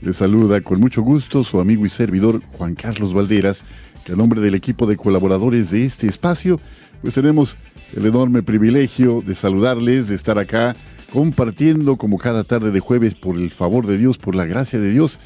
[0.00, 3.64] Les saluda con mucho gusto su amigo y servidor Juan Carlos Valderas,
[4.04, 6.60] que a nombre del equipo de colaboradores de este espacio,
[7.02, 7.56] pues tenemos
[7.96, 10.76] el enorme privilegio de saludarles, de estar acá
[11.12, 14.90] compartiendo como cada tarde de jueves por el favor de Dios, por la gracia de
[14.90, 15.18] Dios,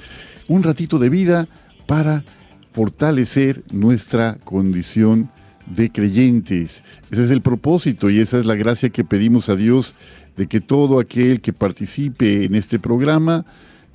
[0.48, 1.48] un ratito de vida
[1.86, 2.24] para
[2.72, 5.30] fortalecer nuestra condición
[5.66, 6.82] de creyentes.
[7.10, 9.94] Ese es el propósito y esa es la gracia que pedimos a Dios
[10.36, 13.44] de que todo aquel que participe en este programa,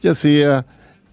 [0.01, 0.65] ya sea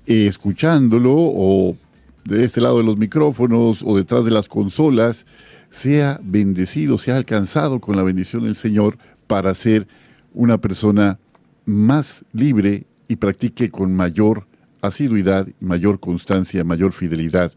[0.06, 1.76] escuchándolo o
[2.24, 5.26] de este lado de los micrófonos o detrás de las consolas,
[5.70, 9.86] sea bendecido, sea alcanzado con la bendición del Señor para ser
[10.32, 11.18] una persona
[11.66, 14.46] más libre y practique con mayor
[14.82, 17.52] asiduidad, mayor constancia, mayor fidelidad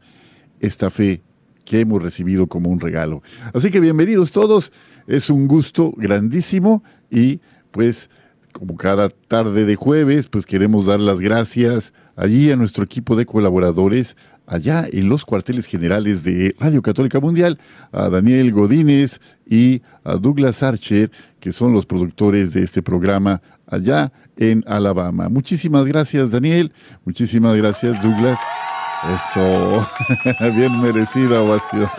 [0.59, 1.22] esta fe
[1.66, 3.22] que hemos recibido como un regalo.
[3.53, 4.72] Así que bienvenidos todos,
[5.06, 8.09] es un gusto grandísimo y pues
[8.53, 13.26] como cada tarde de jueves, pues queremos dar las gracias allí a nuestro equipo de
[13.26, 17.59] colaboradores allá en los cuarteles generales de Radio Católica Mundial,
[17.92, 24.12] a Daniel Godínez y a Douglas Archer, que son los productores de este programa allá
[24.38, 25.30] en Alabama.
[25.30, 26.72] Muchísimas gracias, Daniel.
[27.06, 28.40] Muchísimas gracias, Douglas.
[29.14, 29.88] Eso,
[30.56, 31.90] bien merecida ovación.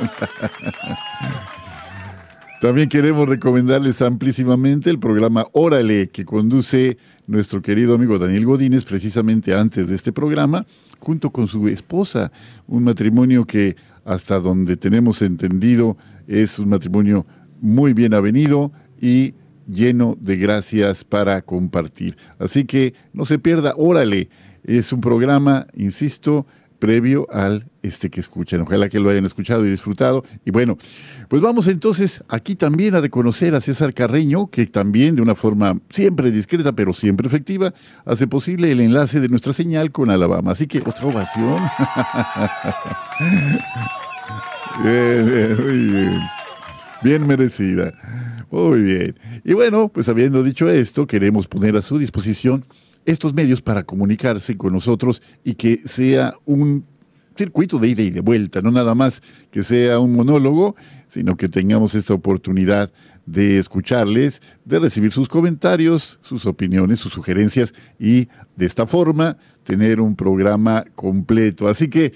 [2.61, 6.99] También queremos recomendarles amplísimamente el programa Órale, que conduce
[7.29, 10.67] nuestro querido amigo Daniel Godínez precisamente antes de este programa,
[10.99, 12.33] junto con su esposa,
[12.67, 15.97] un matrimonio que hasta donde tenemos entendido
[16.27, 17.27] es un matrimonio
[17.61, 19.35] muy bien avenido y
[19.69, 22.17] lleno de gracias para compartir.
[22.39, 24.31] Así que no se pierda, órale,
[24.65, 26.47] es un programa, insisto,
[26.79, 28.61] previo al este que escuchan.
[28.63, 30.25] Ojalá que lo hayan escuchado y disfrutado.
[30.45, 30.77] Y bueno,
[31.29, 35.81] pues vamos entonces aquí también a reconocer a César Carreño, que también de una forma
[35.91, 37.73] siempre discreta, pero siempre efectiva,
[38.05, 40.53] hace posible el enlace de nuestra señal con Alabama.
[40.53, 41.59] Así que otra ovación.
[44.83, 46.21] bien, bien, muy bien.
[47.03, 47.93] Bien merecida.
[48.51, 49.19] Muy bien.
[49.45, 52.65] Y bueno, pues habiendo dicho esto, queremos poner a su disposición
[53.09, 56.85] estos medios para comunicarse con nosotros y que sea un
[57.37, 60.77] circuito de ida y de vuelta, no nada más que sea un monólogo,
[61.09, 62.93] sino que tengamos esta oportunidad
[63.25, 70.03] de escucharles, de recibir sus comentarios, sus opiniones, sus sugerencias y de esta forma tener
[70.03, 71.67] un programa completo.
[71.67, 72.13] Así que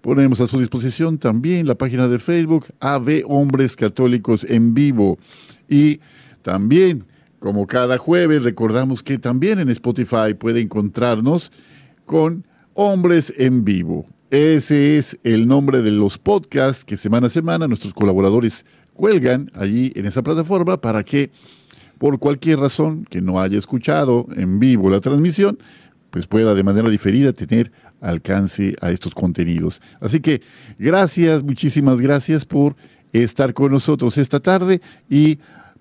[0.00, 5.18] Ponemos a su disposición también la página de Facebook AV Hombres Católicos en Vivo.
[5.68, 6.00] Y
[6.42, 7.04] también,
[7.38, 11.52] como cada jueves, recordamos que también en Spotify puede encontrarnos
[12.06, 14.06] con Hombres en Vivo.
[14.30, 19.92] Ese es el nombre de los podcasts que semana a semana nuestros colaboradores cuelgan allí
[19.94, 21.30] en esa plataforma para que
[21.98, 25.58] por cualquier razón que no haya escuchado en vivo la transmisión,
[26.10, 29.80] pues pueda de manera diferida tener alcance a estos contenidos.
[30.00, 30.42] Así que
[30.78, 32.76] gracias, muchísimas gracias por
[33.12, 35.38] estar con nosotros esta tarde y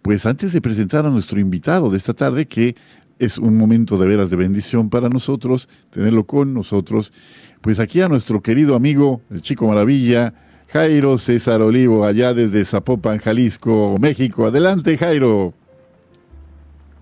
[0.08, 2.78] pues antes de presentar a nuestro invitado de esta tarde, que
[3.20, 7.12] es un momento de veras de bendición para nosotros, tenerlo con nosotros,
[7.60, 10.34] pues aquí a nuestro querido amigo, el chico maravilla,
[10.70, 14.46] Jairo César Olivo, allá desde Zapopan, Jalisco, México.
[14.46, 15.54] Adelante, Jairo.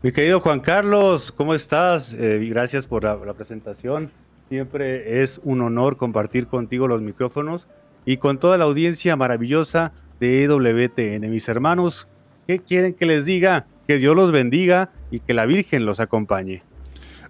[0.01, 2.11] Mi querido Juan Carlos, ¿cómo estás?
[2.11, 4.09] Eh, gracias por la, la presentación.
[4.49, 7.67] Siempre es un honor compartir contigo los micrófonos
[8.03, 11.29] y con toda la audiencia maravillosa de EWTN.
[11.29, 12.07] Mis hermanos,
[12.47, 13.67] ¿qué quieren que les diga?
[13.87, 16.63] Que Dios los bendiga y que la Virgen los acompañe.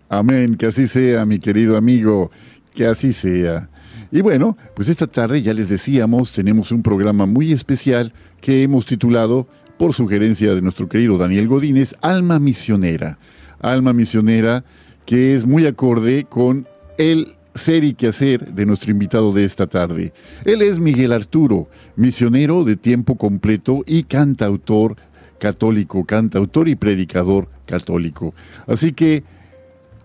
[0.10, 2.32] Amén, que así sea, mi querido amigo,
[2.74, 3.70] que así sea.
[4.12, 8.86] Y bueno, pues esta tarde ya les decíamos, tenemos un programa muy especial que hemos
[8.86, 9.48] titulado,
[9.78, 13.18] por sugerencia de nuestro querido Daniel Godínez, Alma Misionera.
[13.60, 14.64] Alma Misionera
[15.06, 16.68] que es muy acorde con
[16.98, 20.14] el ser y quehacer de nuestro invitado de esta tarde.
[20.44, 24.98] Él es Miguel Arturo, misionero de tiempo completo y cantautor
[25.40, 28.34] católico, cantautor y predicador católico.
[28.68, 29.24] Así que,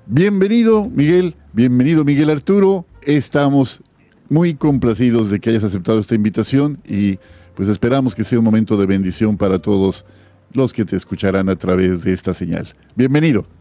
[0.06, 2.86] bienvenido Miguel, bienvenido Miguel Arturo.
[3.02, 3.82] Estamos
[4.28, 7.18] muy complacidos de que hayas aceptado esta invitación y
[7.54, 10.04] pues esperamos que sea un momento de bendición para todos
[10.52, 12.74] los que te escucharán a través de esta señal.
[12.94, 13.59] Bienvenido.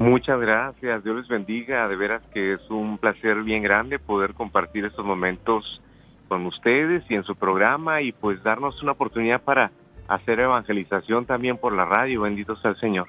[0.00, 4.86] Muchas gracias, Dios les bendiga, de veras que es un placer bien grande poder compartir
[4.86, 5.82] estos momentos
[6.26, 9.70] con ustedes y en su programa y pues darnos una oportunidad para
[10.08, 13.08] hacer evangelización también por la radio, bendito sea el Señor.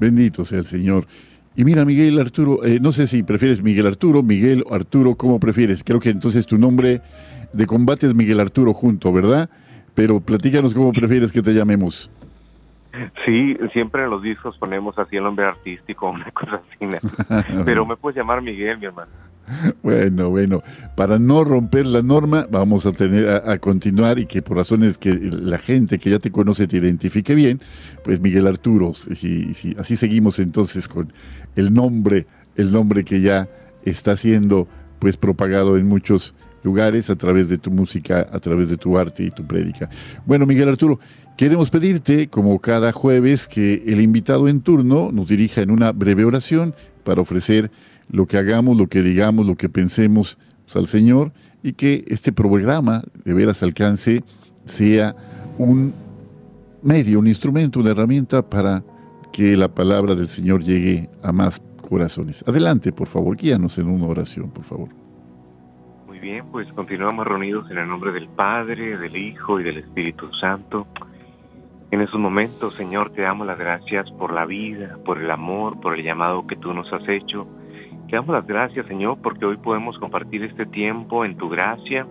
[0.00, 1.06] Bendito sea el Señor.
[1.54, 5.84] Y mira, Miguel Arturo, eh, no sé si prefieres Miguel Arturo, Miguel Arturo, ¿cómo prefieres?
[5.84, 7.02] Creo que entonces tu nombre
[7.52, 9.50] de combate es Miguel Arturo junto, ¿verdad?
[9.94, 12.10] Pero platícanos cómo prefieres que te llamemos.
[13.24, 16.90] Sí, siempre en los discos ponemos así el nombre artístico, una cosa así.
[17.64, 19.10] Pero me puedes llamar Miguel, mi hermano.
[19.82, 20.62] Bueno, bueno,
[20.96, 25.12] para no romper la norma, vamos a tener a, continuar y que por razones que
[25.12, 27.60] la gente que ya te conoce te identifique bien,
[28.04, 31.12] pues Miguel Arturo, si, si, así seguimos entonces con
[31.56, 33.48] el nombre, el nombre que ya
[33.84, 34.68] está siendo
[35.00, 39.24] pues propagado en muchos lugares a través de tu música, a través de tu arte
[39.24, 39.88] y tu prédica.
[40.26, 41.00] Bueno, Miguel Arturo,
[41.36, 46.24] Queremos pedirte, como cada jueves, que el invitado en turno nos dirija en una breve
[46.24, 46.74] oración
[47.04, 47.70] para ofrecer
[48.10, 50.36] lo que hagamos, lo que digamos, lo que pensemos
[50.74, 51.32] al Señor
[51.62, 54.22] y que este programa de veras alcance,
[54.64, 55.16] sea
[55.58, 55.92] un
[56.82, 58.82] medio, un instrumento, una herramienta para
[59.32, 62.44] que la palabra del Señor llegue a más corazones.
[62.46, 64.88] Adelante, por favor, guíanos en una oración, por favor.
[66.06, 70.32] Muy bien, pues continuamos reunidos en el nombre del Padre, del Hijo y del Espíritu
[70.40, 70.86] Santo.
[71.90, 75.98] En esos momentos, Señor, te damos las gracias por la vida, por el amor, por
[75.98, 77.48] el llamado que tú nos has hecho.
[78.08, 82.06] Te damos las gracias, Señor, porque hoy podemos compartir este tiempo en tu gracia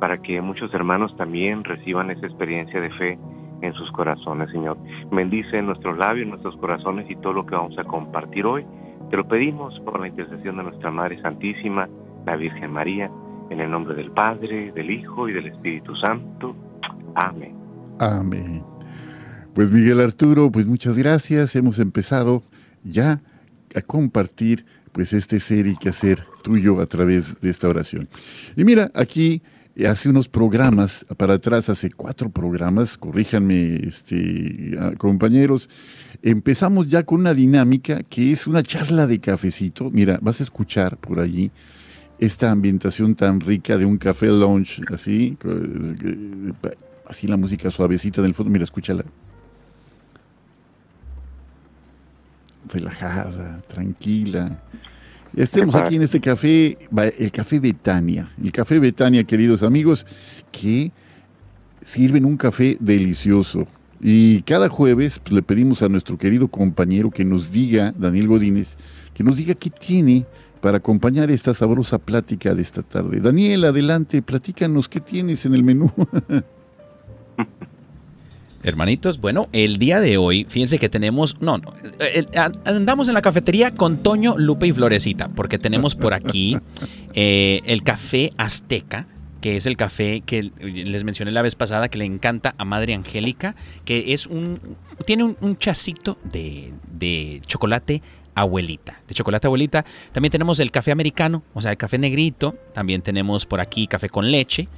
[0.00, 3.18] para que muchos hermanos también reciban esa experiencia de fe
[3.62, 4.76] en sus corazones, Señor.
[5.12, 8.66] Bendice nuestros labios, nuestros corazones y todo lo que vamos a compartir hoy.
[9.10, 11.88] Te lo pedimos por la intercesión de nuestra Madre Santísima,
[12.26, 13.10] la Virgen María,
[13.50, 16.56] en el nombre del Padre, del Hijo y del Espíritu Santo.
[17.14, 17.54] Amén.
[18.00, 18.73] Amén.
[19.54, 21.54] Pues Miguel Arturo, pues muchas gracias.
[21.54, 22.42] Hemos empezado
[22.82, 23.22] ya
[23.72, 28.08] a compartir pues este ser y hacer tuyo a través de esta oración.
[28.56, 29.42] Y mira, aquí
[29.88, 35.68] hace unos programas, para atrás, hace cuatro programas, corríjanme este, compañeros,
[36.20, 39.88] empezamos ya con una dinámica que es una charla de cafecito.
[39.88, 41.52] Mira, vas a escuchar por allí
[42.18, 45.38] esta ambientación tan rica de un café lounge, así,
[47.06, 49.04] así la música suavecita en el fondo, mira, escúchala.
[52.68, 54.60] Relajada, tranquila.
[55.36, 56.78] Estemos aquí en este café,
[57.18, 58.30] el Café Betania.
[58.42, 60.06] El Café Betania, queridos amigos,
[60.52, 60.92] que
[61.80, 63.66] sirven un café delicioso.
[64.00, 68.76] Y cada jueves pues, le pedimos a nuestro querido compañero que nos diga, Daniel Godínez,
[69.12, 70.24] que nos diga qué tiene
[70.60, 73.20] para acompañar esta sabrosa plática de esta tarde.
[73.20, 75.92] Daniel, adelante, platícanos qué tienes en el menú.
[78.64, 81.72] Hermanitos, bueno, el día de hoy, fíjense que tenemos, no, no,
[82.64, 86.56] andamos en la cafetería con Toño, Lupe y Florecita, porque tenemos por aquí
[87.14, 89.06] eh, el café azteca,
[89.42, 92.94] que es el café que les mencioné la vez pasada, que le encanta a Madre
[92.94, 93.54] Angélica,
[93.84, 94.58] que es un,
[95.06, 98.00] tiene un, chacito de, de chocolate
[98.34, 99.84] abuelita, de chocolate abuelita.
[100.12, 102.56] También tenemos el café americano, o sea, el café negrito.
[102.72, 104.68] También tenemos por aquí café con leche.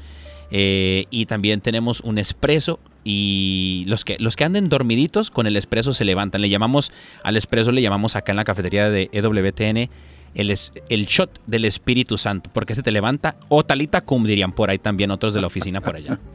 [0.50, 5.56] Eh, y también tenemos un espresso y los que, los que anden dormiditos con el
[5.56, 6.40] espresso se levantan.
[6.40, 9.90] Le llamamos, al espresso le llamamos acá en la cafetería de EWTN
[10.36, 10.54] el,
[10.88, 14.78] el shot del Espíritu Santo, porque se te levanta, o talita cum dirían por ahí
[14.78, 16.18] también otros de la oficina por allá.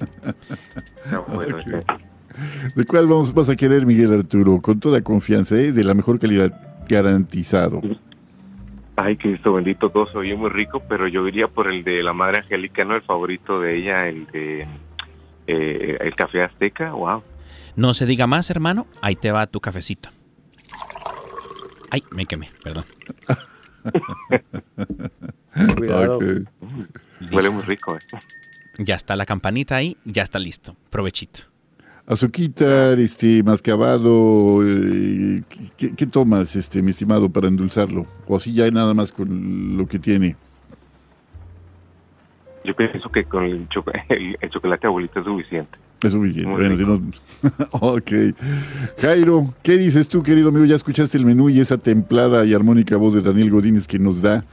[2.75, 4.61] ¿De cuál vamos, vas a querer, Miguel Arturo?
[4.61, 5.71] Con toda confianza, ¿eh?
[5.71, 6.51] de la mejor calidad,
[6.87, 7.81] garantizado.
[9.03, 12.13] Ay, Cristo bendito, todo se oye muy rico, pero yo iría por el de la
[12.13, 12.95] Madre Angélica, ¿no?
[12.95, 14.67] El favorito de ella, el de
[15.47, 17.23] eh, el café azteca, wow.
[17.75, 20.09] No se diga más, hermano, ahí te va tu cafecito.
[21.89, 22.85] Ay, me quemé, perdón.
[25.77, 26.19] Cuidado.
[26.19, 27.95] Huele muy rico.
[27.95, 28.17] ¿eh?
[28.77, 30.75] Ya está la campanita ahí, ya está listo.
[30.91, 31.50] Provechito.
[32.07, 35.43] Azuquita, este, mascabado, eh,
[35.77, 38.05] ¿qué, qué tomas, este, mi estimado, para endulzarlo?
[38.27, 40.35] O así ya nada más con lo que tiene.
[42.63, 45.77] Yo pienso que con el, choco- el- el chocolate abuelita es suficiente.
[46.03, 46.51] Es suficiente.
[46.51, 47.11] Bueno, si no-
[47.71, 48.11] ok.
[48.99, 50.65] Jairo, ¿qué dices tú, querido amigo?
[50.65, 54.21] Ya escuchaste el menú y esa templada y armónica voz de Daniel Godínez que nos
[54.21, 54.43] da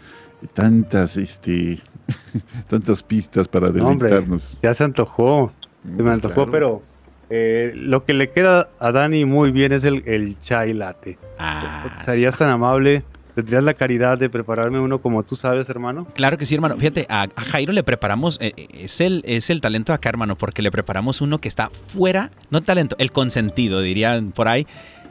[0.54, 1.80] tantas, este,
[2.68, 4.56] tantas pistas para hombre, deleitarnos.
[4.62, 5.52] ya se antojó.
[5.82, 6.50] Se me Pues antojó, claro.
[6.52, 6.82] pero
[7.30, 11.18] eh, lo que le queda a Dani muy bien es el, el chai latte.
[11.38, 13.04] Ah, Serías tan amable,
[13.34, 16.06] tendrías la caridad de prepararme uno como tú sabes, hermano.
[16.14, 16.76] Claro que sí, hermano.
[16.76, 20.36] Fíjate, a, a Jairo le preparamos, eh, eh, es, el, es el talento acá, hermano,
[20.36, 24.66] porque le preparamos uno que está fuera, no talento, el consentido, dirían por ahí.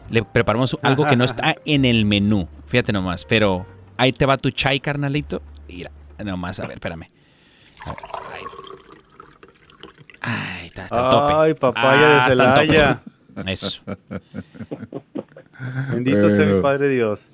[0.09, 2.47] Le preparamos algo que no está en el menú.
[2.67, 3.65] Fíjate nomás, pero
[3.97, 5.41] ahí te va tu chai, carnalito.
[5.67, 5.91] Mira,
[6.24, 7.07] nomás, a ver, espérame.
[7.86, 7.97] A ver,
[8.33, 8.66] ahí.
[10.29, 11.34] Ay, está el tope.
[11.36, 12.67] Ay, papaya de Ah, está tope.
[12.67, 13.00] Celaya.
[13.48, 13.81] Eso.
[15.93, 17.27] Bendito sea mi Padre Dios.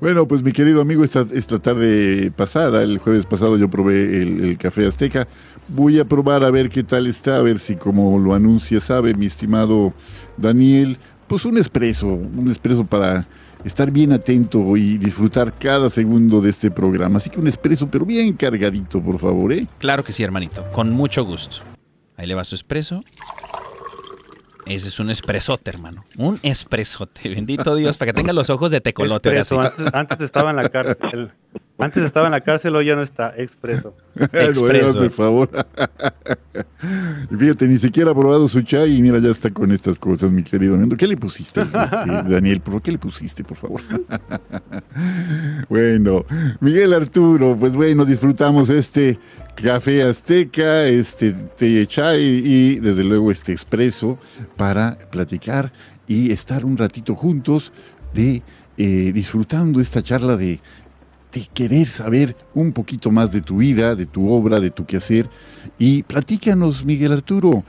[0.00, 4.44] Bueno, pues mi querido amigo, esta, esta tarde pasada, el jueves pasado, yo probé el,
[4.44, 5.28] el café azteca.
[5.68, 9.14] Voy a probar a ver qué tal está, a ver si como lo anuncia, sabe
[9.14, 9.94] mi estimado
[10.36, 13.26] Daniel, pues un espresso, un espresso para
[13.64, 17.18] estar bien atento y disfrutar cada segundo de este programa.
[17.18, 19.68] Así que un espresso, pero bien cargadito, por favor, ¿eh?
[19.78, 20.64] Claro que sí, hermanito.
[20.72, 21.58] Con mucho gusto.
[22.16, 23.00] Ahí le va su espresso.
[24.66, 26.04] Ese es un espresote, hermano.
[26.16, 27.28] Un espresote.
[27.28, 29.28] Bendito Dios, para que tenga los ojos de tecolote.
[29.28, 29.54] ahora sí.
[29.54, 31.32] Expreso, antes, antes estaba en la cárcel.
[31.82, 33.34] Antes estaba en la cárcel, hoy ya no está.
[33.36, 33.94] Expreso.
[34.32, 34.98] Expreso.
[34.98, 35.50] Por favor.
[37.30, 40.30] Y Fíjate, ni siquiera ha probado su chai y mira, ya está con estas cosas,
[40.30, 40.96] mi querido amigo.
[40.96, 41.76] ¿Qué le pusiste, este,
[42.28, 42.60] Daniel?
[42.60, 43.80] ¿Por qué le pusiste, por favor?
[45.68, 46.24] bueno,
[46.60, 49.18] Miguel Arturo, pues bueno, disfrutamos este
[49.54, 54.18] café azteca, este té chai y desde luego este expreso
[54.56, 55.72] para platicar
[56.06, 57.72] y estar un ratito juntos
[58.14, 58.42] de
[58.78, 60.58] eh, disfrutando esta charla de
[61.32, 65.28] de querer saber un poquito más de tu vida, de tu obra, de tu quehacer.
[65.78, 67.64] Y platícanos, Miguel Arturo,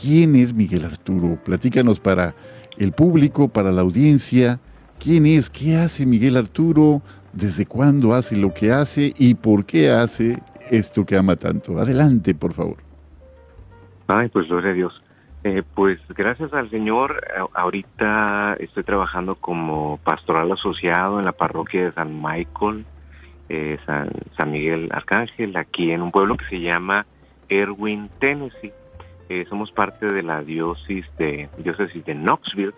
[0.00, 1.38] ¿quién es Miguel Arturo?
[1.44, 2.34] Platícanos para
[2.78, 4.58] el público, para la audiencia.
[4.98, 5.50] ¿Quién es?
[5.50, 7.02] ¿Qué hace Miguel Arturo?
[7.32, 9.12] ¿Desde cuándo hace lo que hace?
[9.18, 11.78] ¿Y por qué hace esto que ama tanto?
[11.78, 12.78] Adelante, por favor.
[14.06, 15.02] Ay, pues gloria a Dios.
[15.48, 21.84] Eh, pues gracias al Señor, a- ahorita estoy trabajando como pastoral asociado en la parroquia
[21.84, 22.84] de San Michael,
[23.48, 27.06] eh, San, San Miguel Arcángel, aquí en un pueblo que se llama
[27.48, 28.72] Erwin, Tennessee.
[29.28, 32.74] Eh, somos parte de la diócesis de, diócesis de Knoxville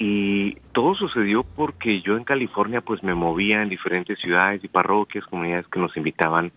[0.00, 5.24] y todo sucedió porque yo en California pues me movía en diferentes ciudades y parroquias,
[5.26, 6.50] comunidades que nos invitaban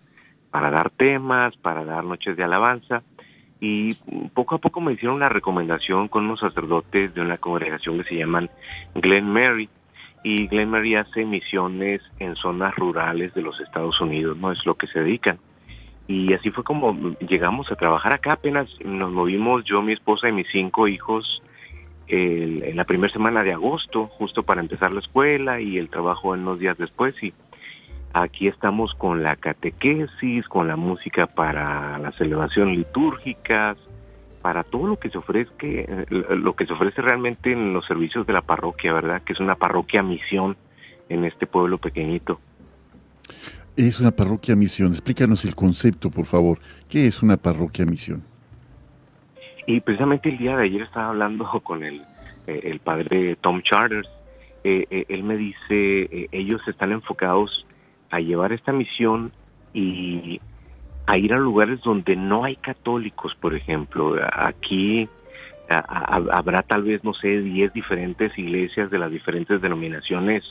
[0.50, 3.04] para dar temas, para dar noches de alabanza
[3.62, 3.90] y
[4.34, 8.16] poco a poco me hicieron una recomendación con unos sacerdotes de una congregación que se
[8.16, 8.50] llaman
[8.96, 9.70] Glen Mary
[10.24, 14.76] y Glen Mary hace misiones en zonas rurales de los Estados Unidos, no es lo
[14.76, 15.38] que se dedican.
[16.08, 20.32] Y así fue como llegamos a trabajar acá, apenas nos movimos yo, mi esposa y
[20.32, 21.42] mis cinco hijos
[22.08, 26.34] el- en la primera semana de agosto, justo para empezar la escuela y el trabajo
[26.34, 27.34] en unos días después y
[28.14, 33.78] Aquí estamos con la catequesis, con la música para la celebración litúrgicas,
[34.42, 38.26] para todo lo que se ofrece, eh, lo que se ofrece realmente en los servicios
[38.26, 39.22] de la parroquia, ¿verdad?
[39.22, 40.58] Que es una parroquia misión
[41.08, 42.40] en este pueblo pequeñito.
[43.76, 44.92] Es una parroquia misión.
[44.92, 46.60] Explícanos el concepto, por favor.
[46.90, 48.24] ¿Qué es una parroquia misión?
[49.68, 52.02] Y precisamente el día de ayer estaba hablando con el,
[52.48, 54.10] eh, el padre Tom Charters.
[54.64, 57.66] Eh, eh, él me dice, eh, ellos están enfocados
[58.10, 59.32] a llevar esta misión
[59.74, 60.40] y
[61.06, 64.16] a ir a lugares donde no hay católicos, por ejemplo.
[64.32, 65.08] Aquí
[65.70, 70.44] habrá tal vez, no sé, 10 diferentes iglesias de las diferentes denominaciones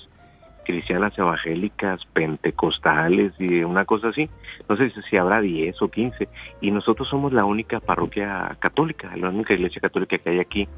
[0.65, 4.29] cristianas evangélicas, pentecostales y una cosa así.
[4.69, 6.29] No sé si habrá 10 o 15.
[6.61, 10.69] Y nosotros somos la única parroquia católica, la única iglesia católica que hay aquí.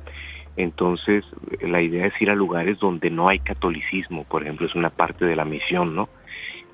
[0.57, 1.25] Entonces,
[1.61, 5.25] la idea es ir a lugares donde no hay catolicismo, por ejemplo, es una parte
[5.25, 6.09] de la misión, ¿no?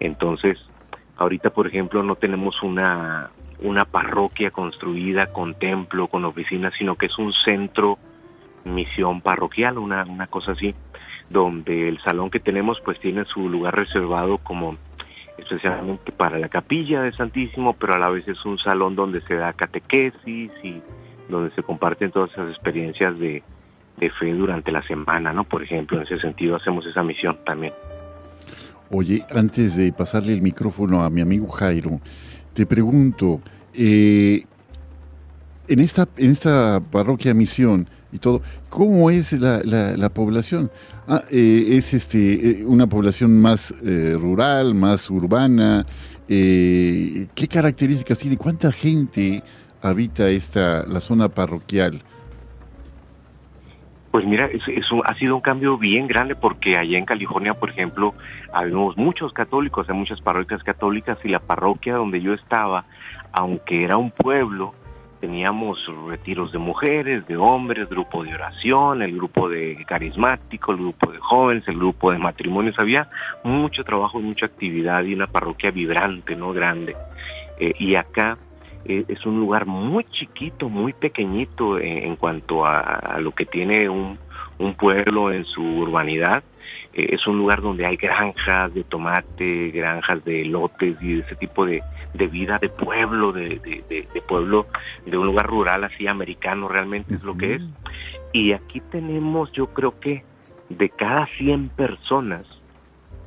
[0.00, 0.54] Entonces,
[1.16, 7.06] ahorita, por ejemplo, no tenemos una, una parroquia construida con templo, con oficinas, sino que
[7.06, 7.98] es un centro
[8.64, 10.74] misión parroquial, una, una cosa así,
[11.30, 14.76] donde el salón que tenemos pues tiene su lugar reservado como
[15.38, 19.34] especialmente para la capilla de Santísimo, pero a la vez es un salón donde se
[19.34, 20.82] da catequesis y
[21.28, 23.42] donde se comparten todas esas experiencias de,
[23.98, 25.44] de fe durante la semana, ¿no?
[25.44, 27.72] Por ejemplo, en ese sentido hacemos esa misión también.
[28.90, 32.00] Oye, antes de pasarle el micrófono a mi amigo Jairo,
[32.52, 33.40] te pregunto,
[33.74, 34.44] eh,
[35.66, 40.70] en, esta, en esta parroquia misión y todo, ¿cómo es la, la, población?
[41.08, 45.84] Ah, eh, ¿Es este, eh, una población más rural, más urbana?
[46.28, 48.36] ¿Qué características tiene?
[48.36, 49.42] ¿Cuánta gente
[49.82, 52.02] habita esta, la zona parroquial?
[54.16, 58.14] Pues mira, eso, ha sido un cambio bien grande porque allá en California, por ejemplo,
[58.50, 62.86] habíamos muchos católicos, hay muchas parroquias católicas y la parroquia donde yo estaba,
[63.32, 64.72] aunque era un pueblo,
[65.20, 71.12] teníamos retiros de mujeres, de hombres, grupo de oración, el grupo de carismático, el grupo
[71.12, 73.10] de jóvenes, el grupo de matrimonios, había
[73.44, 76.96] mucho trabajo, mucha actividad y una parroquia vibrante, no grande.
[77.58, 78.38] Eh, y acá
[79.08, 84.18] es un lugar muy chiquito, muy pequeñito en, cuanto a, lo que tiene un,
[84.78, 86.42] pueblo en su urbanidad.
[86.92, 91.66] Eh, es un lugar donde hay granjas de tomate, granjas de lotes y ese tipo
[91.66, 91.82] de,
[92.30, 93.60] vida de pueblo, de,
[94.26, 94.66] pueblo,
[95.04, 97.62] de un lugar rural así americano realmente es lo que es.
[98.32, 100.24] Y aquí tenemos, yo creo que
[100.68, 102.46] de cada 100 personas,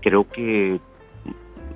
[0.02, 0.80] creo que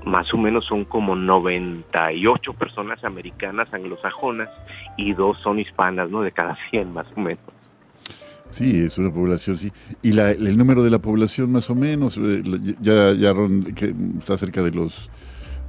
[0.06, 4.50] más o menos son como 98 personas americanas anglosajonas
[4.98, 6.22] y dos son hispanas, ¿no?
[6.22, 7.44] De cada 100 más o menos.
[8.50, 9.72] Sí, es una población, sí.
[10.04, 12.20] ¿Y la, el número de la población más o menos?
[12.20, 12.44] Eh,
[12.82, 13.34] ya, ya
[13.76, 15.10] que está cerca de los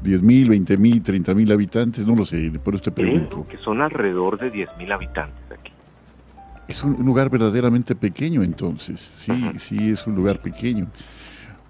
[0.03, 3.47] 10 mil, 20 mil, 30 mil habitantes, no lo sé, por eso te pregunto.
[3.49, 5.73] que son alrededor de 10 mil habitantes aquí.
[6.69, 10.89] Es un lugar verdaderamente pequeño entonces, sí, sí, es un lugar pequeño.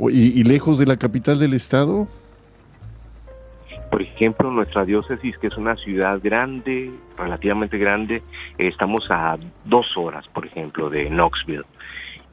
[0.01, 2.09] ¿Y, ¿Y lejos de la capital del estado?
[3.95, 8.25] Por ejemplo, nuestra diócesis, que es una ciudad grande, relativamente grande,
[8.59, 11.63] estamos a dos horas, por ejemplo, de Knoxville.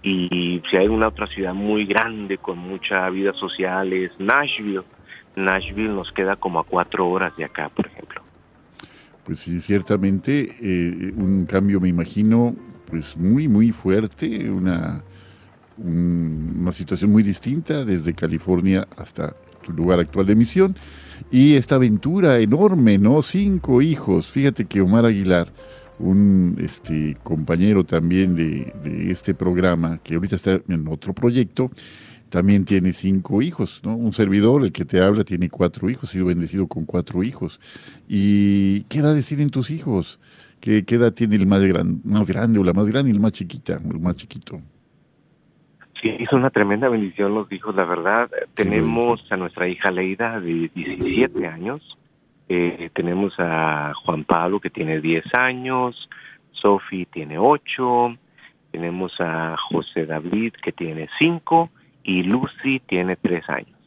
[0.02, 4.82] Y si hay una otra ciudad muy grande con mucha vida social es Nashville.
[5.36, 8.24] Nashville nos queda como a cuatro horas de acá, por ejemplo.
[9.24, 12.56] Pues sí, ciertamente eh, un cambio, me imagino,
[12.88, 15.04] pues muy, muy fuerte, una,
[15.78, 20.76] una situación muy distinta desde California hasta tu lugar actual de misión.
[21.30, 23.22] Y esta aventura enorme, ¿no?
[23.22, 24.28] Cinco hijos.
[24.28, 25.52] Fíjate que Omar Aguilar,
[26.00, 31.72] un este, compañero también de, este programa, que ahorita está en otro proyecto,
[32.30, 33.96] también tiene cinco hijos, ¿no?
[33.96, 37.60] Un servidor, el que te habla, tiene cuatro hijos, ha sido bendecido con cuatro hijos.
[38.08, 40.20] ¿Y qué edades tienen tus hijos?
[40.62, 41.62] ¿Qué, edad tiene el más,
[42.04, 44.62] más grande o la más grande y el más chiquita, el más chiquito?
[46.02, 48.30] Sí, es una tremenda bendición los hijos, la verdad.
[48.56, 51.98] tenemos a nuestra hija Leida de 17 años,
[52.50, 56.10] eh, tenemos a Juan Pablo que tiene 10 años,
[56.52, 58.18] Sofi tiene 8,
[58.72, 61.70] tenemos a José David que tiene 5
[62.04, 63.78] y Lucy tiene 3 años.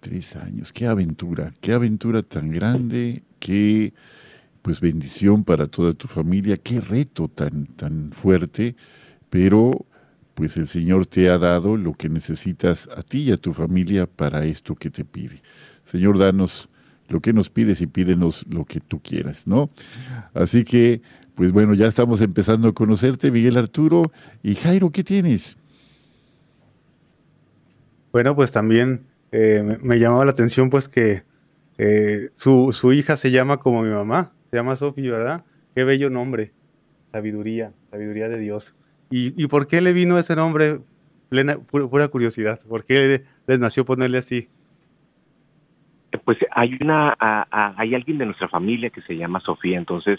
[0.00, 3.92] Tres años, qué aventura, qué aventura tan grande, qué
[4.62, 8.74] pues bendición para toda tu familia, qué reto tan, tan fuerte,
[9.30, 9.70] pero
[10.34, 14.06] pues el Señor te ha dado lo que necesitas a ti y a tu familia
[14.06, 15.42] para esto que te pide.
[15.86, 16.68] Señor, danos
[17.08, 19.70] lo que nos pides y pídenos lo que tú quieras, ¿no?
[20.32, 21.02] Así que,
[21.34, 24.10] pues bueno, ya estamos empezando a conocerte, Miguel Arturo.
[24.42, 25.56] Y Jairo, ¿qué tienes?
[28.12, 31.24] Bueno, pues también eh, me, llamaba la atención pues que
[31.78, 35.44] eh, su, su, hija se llama como mi mamá, se llama Sofía, ¿verdad?
[35.74, 36.52] Qué bello nombre,
[37.10, 38.74] sabiduría, sabiduría de Dios.
[39.16, 40.80] ¿Y, por qué le vino ese nombre?
[41.70, 42.58] Pura, curiosidad.
[42.68, 44.48] ¿Por qué les nació ponerle así?
[46.24, 50.18] Pues hay una, hay alguien de nuestra familia que se llama Sofía, entonces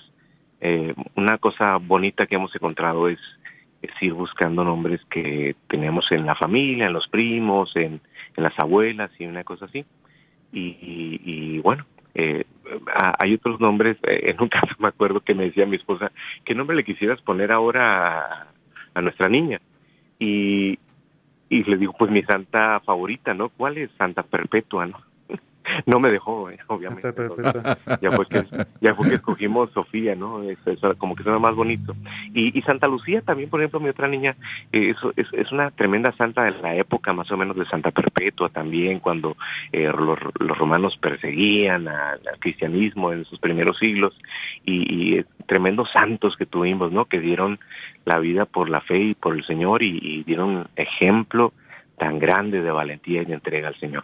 [0.61, 3.19] eh, una cosa bonita que hemos encontrado es,
[3.99, 7.99] ir buscando nombres que tenemos en la familia, en los primos, en,
[8.37, 9.83] las abuelas y una cosa así.
[10.53, 12.45] Y, bueno, eh,
[13.19, 16.13] hay otros nombres, eh, en un caso me acuerdo que me decía mi esposa,
[16.45, 18.47] ¿qué nombre le quisieras poner ahora
[18.95, 19.61] a nuestra niña.
[20.17, 20.79] Y,
[21.49, 23.49] y le digo, pues mi santa favorita, ¿no?
[23.49, 23.91] ¿Cuál es?
[23.97, 24.97] Santa Perpetua, ¿no?
[25.85, 27.13] no me dejó, eh, obviamente.
[28.01, 28.43] ya, fue que,
[28.81, 30.43] ya fue que escogimos Sofía, ¿no?
[30.43, 31.95] Eso, como que suena más bonito.
[32.33, 34.35] Y, y, Santa Lucía también, por ejemplo, mi otra niña,
[34.71, 37.91] eh, eso es, es, una tremenda santa de la época, más o menos de Santa
[37.91, 39.35] Perpetua también, cuando
[39.71, 44.13] eh, los, los, romanos perseguían al cristianismo en sus primeros siglos.
[44.65, 47.05] Y, tremendos santos que tuvimos, ¿no?
[47.05, 47.59] Que dieron
[48.03, 51.53] la vida por la fe y por el Señor y, y dieron ejemplo
[51.99, 54.03] tan grande de valentía y de entrega al Señor.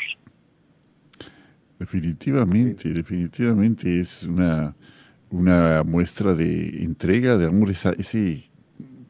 [1.82, 4.76] Definitivamente, definitivamente es una,
[5.32, 8.52] una muestra de entrega, de amor, esa, ese,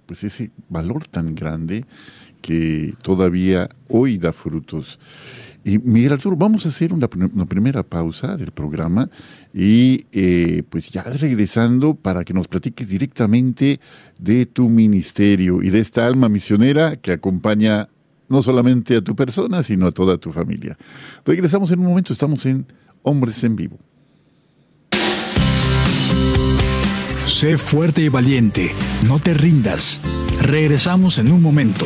[0.05, 1.83] pues ese valor tan grande
[2.41, 4.99] que todavía hoy da frutos.
[5.65, 9.09] Y Miguel Arturo, vamos a hacer una, primera pausa del programa
[9.53, 13.81] y eh, pues ya regresando para que nos platiques directamente
[14.17, 17.89] de tu ministerio y de esta alma misionera que acompaña
[18.31, 20.77] no solamente a tu persona, sino a toda tu familia.
[21.25, 22.65] Regresamos en un momento, estamos en
[23.03, 23.77] Hombres en Vivo.
[27.25, 28.71] Sé fuerte y valiente,
[29.07, 29.99] no te rindas.
[30.41, 31.85] Regresamos en un momento.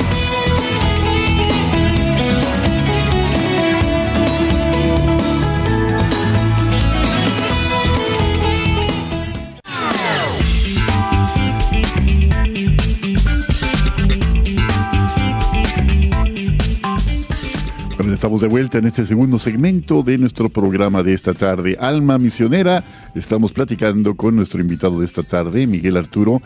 [18.39, 22.81] De vuelta en este segundo segmento de nuestro programa de esta tarde, Alma Misionera.
[23.13, 26.41] Estamos platicando con nuestro invitado de esta tarde, Miguel Arturo,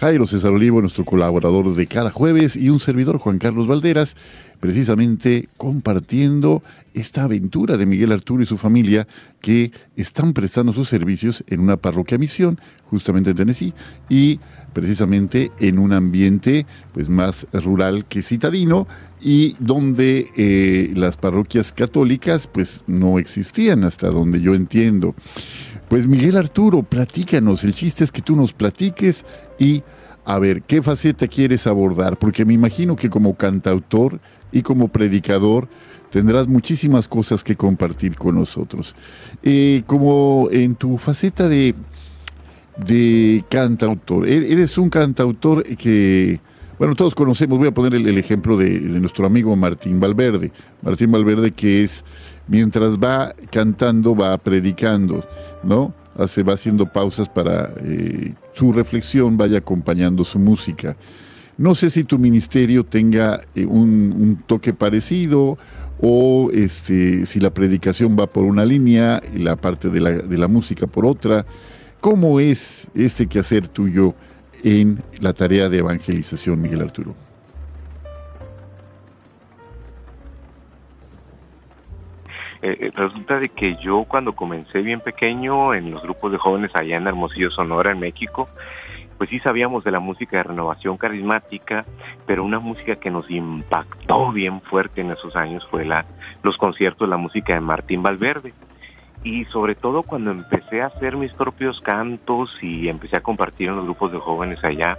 [0.00, 4.16] Jairo César Olivo, nuestro colaborador de cada jueves, y un servidor, Juan Carlos Valderas,
[4.60, 6.62] precisamente compartiendo
[6.94, 9.06] esta aventura de Miguel Arturo y su familia
[9.42, 13.74] que están prestando sus servicios en una parroquia misión, justamente en Tennessee,
[14.08, 14.40] y
[14.72, 18.86] precisamente en un ambiente pues más rural que citadino
[19.20, 25.14] y donde eh, las parroquias católicas pues no existían hasta donde yo entiendo.
[25.88, 29.24] Pues Miguel Arturo, platícanos, el chiste es que tú nos platiques
[29.58, 29.82] y
[30.24, 32.18] a ver, ¿qué faceta quieres abordar?
[32.18, 34.20] Porque me imagino que como cantautor
[34.52, 35.68] y como predicador
[36.10, 38.94] tendrás muchísimas cosas que compartir con nosotros.
[39.42, 41.74] Eh, como en tu faceta de,
[42.76, 46.40] de cantautor, e-, eres un cantautor que
[46.80, 50.50] bueno, todos conocemos, voy a poner el, ejemplo de, nuestro amigo Martín Valverde.
[50.80, 52.02] Martín Valverde que es,
[52.48, 55.22] mientras va cantando, va predicando,
[55.62, 55.92] ¿no?
[56.16, 60.96] Hace, va haciendo pausas para eh, su reflexión vaya acompañando su música.
[61.58, 65.58] No sé si tu ministerio tenga eh, un, toque parecido
[66.00, 70.38] o este, si la predicación va por una línea y la parte de la, de
[70.38, 71.44] la música por otra.
[72.00, 74.14] ¿Cómo es este quehacer tuyo?
[74.62, 77.14] en la tarea de evangelización, Miguel Arturo?
[82.62, 86.70] Eh, eh, resulta de que yo cuando comencé bien pequeño en los grupos de jóvenes
[86.74, 88.48] allá en Hermosillo, Sonora, en México,
[89.16, 91.86] pues sí sabíamos de la música de renovación carismática,
[92.26, 96.04] pero una música que nos impactó bien fuerte en esos años fue la,
[96.42, 98.52] los conciertos, la música de Martín Valverde
[99.22, 103.76] y sobre todo cuando empecé a hacer mis propios cantos y empecé a compartir en
[103.76, 104.96] los grupos de jóvenes allá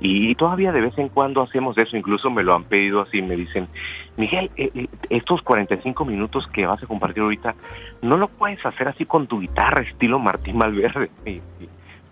[0.00, 3.36] y todavía de vez en cuando hacemos eso, incluso me lo han pedido así, me
[3.36, 3.68] dicen,
[4.16, 7.54] Miguel, eh, eh, estos 45 minutos que vas a compartir ahorita,
[8.02, 11.10] no lo puedes hacer así con tu guitarra estilo Martín Malverde.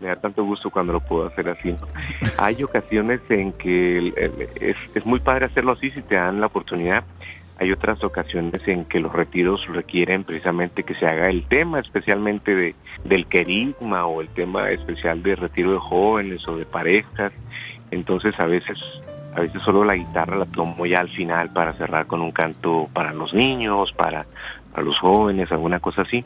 [0.00, 1.74] me da tanto gusto cuando lo puedo hacer así.
[2.38, 4.14] Hay ocasiones en que
[4.60, 7.04] es, es muy padre hacerlo así si te dan la oportunidad
[7.60, 12.54] hay otras ocasiones en que los retiros requieren precisamente que se haga el tema especialmente
[12.54, 17.32] de, del querigma o el tema especial de retiro de jóvenes o de parejas.
[17.90, 18.78] Entonces a veces
[19.36, 22.88] a veces solo la guitarra la tomo ya al final para cerrar con un canto
[22.92, 24.26] para los niños, para,
[24.72, 26.24] para los jóvenes, alguna cosa así.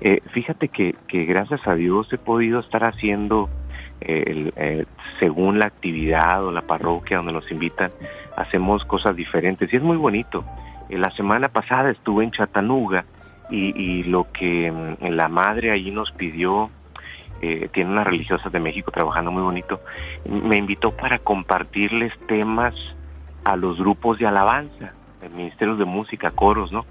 [0.00, 3.48] Eh, fíjate que, que gracias a Dios he podido estar haciendo
[4.00, 4.84] eh, eh,
[5.18, 7.90] según la actividad o la parroquia donde nos invitan,
[8.36, 10.44] hacemos cosas diferentes y es muy bonito.
[10.88, 13.04] Eh, la semana pasada estuve en Chattanooga
[13.48, 16.70] y, lo que mm, la madre allí nos pidió,
[17.40, 19.80] eh, tiene unas religiosas de México trabajando muy bonito,
[20.28, 22.74] me invitó para compartirles temas
[23.44, 24.92] a los grupos de alabanza,
[25.34, 26.86] ministerios de música, coros, ¿no?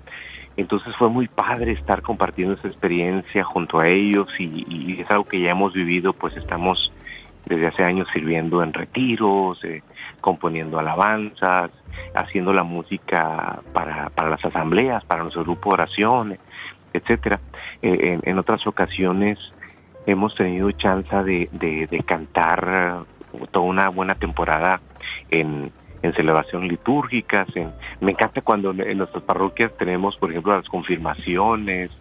[0.56, 5.42] Entonces fue muy padre estar compartiendo esa experiencia junto a ellos y es algo que
[5.42, 6.94] ya hemos vivido, pues estamos
[7.46, 9.84] desde hace años sirviendo en retiros, eh,
[10.22, 11.72] componiendo alabanzas,
[12.16, 16.38] haciendo la música para, para las asambleas, para nuestro grupo de oración,
[16.94, 17.40] etcétera.
[17.82, 19.38] Eh, en, otras ocasiones
[20.06, 23.06] hemos tenido chance de, de, cantar
[23.52, 24.80] toda una buena temporada
[25.30, 25.72] en,
[26.06, 27.48] en celebraciones litúrgicas.
[27.56, 31.92] En, me encanta cuando en nuestras parroquias tenemos, por ejemplo, las confirmaciones.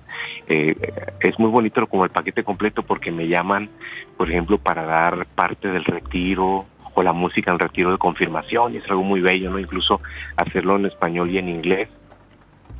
[0.46, 0.76] Eh,
[1.20, 3.70] es muy bonito como el paquete completo porque me llaman,
[4.16, 8.76] por ejemplo, para dar parte del retiro o la música en retiro de confirmación y
[8.78, 9.58] es algo muy bello, ¿no?
[9.58, 10.00] Incluso
[10.36, 11.88] hacerlo en español y en inglés.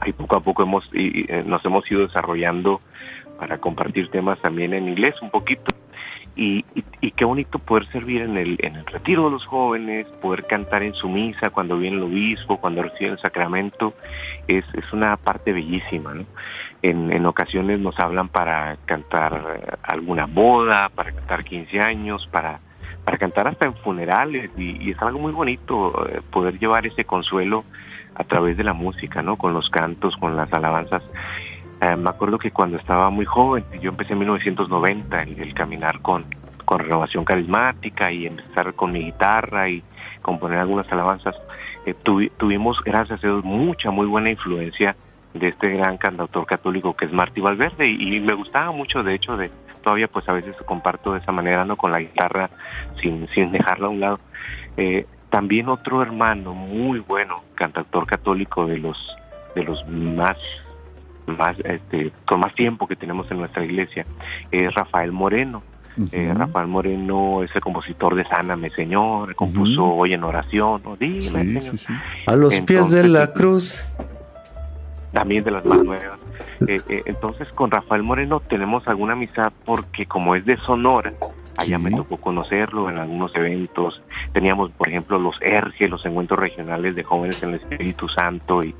[0.06, 2.80] Y poco a poco hemos y, eh, nos hemos ido desarrollando
[3.38, 5.74] para compartir temas también en inglés un poquito.
[6.36, 6.64] Y,
[7.00, 10.82] y, qué bonito poder servir en el, en el retiro de los jóvenes, poder cantar
[10.82, 13.94] en su misa cuando viene el obispo, cuando recibe el sacramento,
[14.48, 16.12] es, es una parte bellísima.
[16.12, 16.24] ¿no?
[16.82, 22.58] En, en ocasiones nos hablan para cantar alguna boda, para cantar 15 años, para
[23.04, 27.64] para cantar hasta en funerales y, es algo muy bonito eh, poder llevar ese consuelo
[28.14, 29.36] a través de la música, ¿no?
[29.36, 31.02] Con los cantos, con las alabanzas.
[31.84, 36.00] Eh, me acuerdo que cuando estaba muy joven, yo empecé en 1990 el, el caminar
[36.00, 36.24] con,
[36.64, 39.82] con renovación carismática y empezar con mi guitarra y
[40.22, 41.34] componer algunas alabanzas.
[41.84, 41.94] Eh,
[42.38, 44.96] tuvimos, gracias a Dios, mucha, muy buena influencia
[45.34, 49.36] de este gran cantautor católico que es Martí Valverde y, me gustaba mucho, de hecho,
[49.36, 49.50] de,
[49.82, 51.76] todavía pues a veces comparto de esa manera, ¿no?
[51.76, 52.48] Con la guitarra
[53.02, 54.20] sin, sin dejarla a un lado.
[54.78, 58.96] Eh, también otro hermano muy bueno, cantautor católico de los
[59.54, 60.36] de los más
[61.26, 64.06] más este con más tiempo que tenemos en nuestra iglesia
[64.50, 65.62] es Rafael Moreno.
[66.12, 70.96] eh, Rafael Moreno es el compositor de Sáname Señor, compuso Hoy en oración, ¿no?
[70.96, 71.92] Dime, sí, sí,
[72.26, 73.84] A los pies de la cruz
[75.14, 76.18] también de las más nuevas.
[76.66, 81.14] Eh, eh, entonces con Rafael Moreno tenemos alguna amistad porque como es de Sonora,
[81.56, 84.02] allá me tocó conocerlo en algunos eventos.
[84.32, 88.74] Teníamos, por ejemplo, los ERGE, los encuentros regionales de jóvenes en el Espíritu Santo y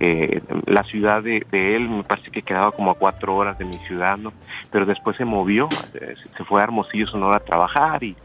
[0.00, 3.74] eh, la ciudad de, él me parece que quedaba como a cuatro horas de mi
[3.74, 4.32] ciudad, ¿no?
[4.70, 8.16] Pero después se movió, se fue a Hermosillo, Sonora a trabajar y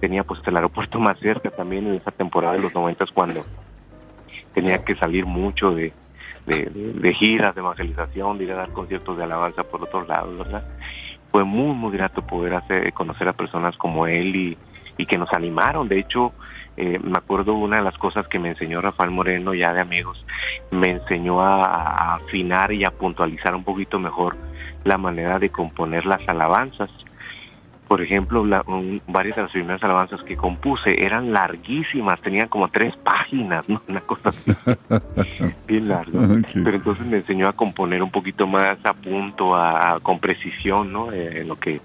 [0.00, 3.42] tenía pues el aeropuerto más cerca también en esa temporada de los noventas cuando
[4.54, 5.92] tenía que salir mucho de,
[6.46, 10.64] de, giras de evangelización, de ir a dar conciertos de alabanza por otros lados, ¿verdad?
[11.30, 14.56] Fue muy, muy grato poder hacer, conocer a personas como él
[14.96, 15.86] y que nos animaron.
[15.86, 16.32] De hecho,
[16.76, 20.24] eh, me acuerdo una de las cosas que me enseñó Rafael Moreno, ya de amigos,
[20.70, 24.36] me enseñó a, a afinar y a puntualizar un poquito mejor
[24.84, 26.90] la manera de componer las alabanzas
[27.90, 28.62] por ejemplo, la,
[29.08, 33.82] varias de las primeras alabanzas que compuse eran larguísimas, tenían como tres páginas, ¿no?
[33.88, 34.52] una cosa así,
[35.66, 36.20] bien larga.
[36.54, 41.10] Pero entonces me enseñó a componer un poquito más a punto, a, con precisión, ¿no?
[41.10, 41.80] Eh, en lo que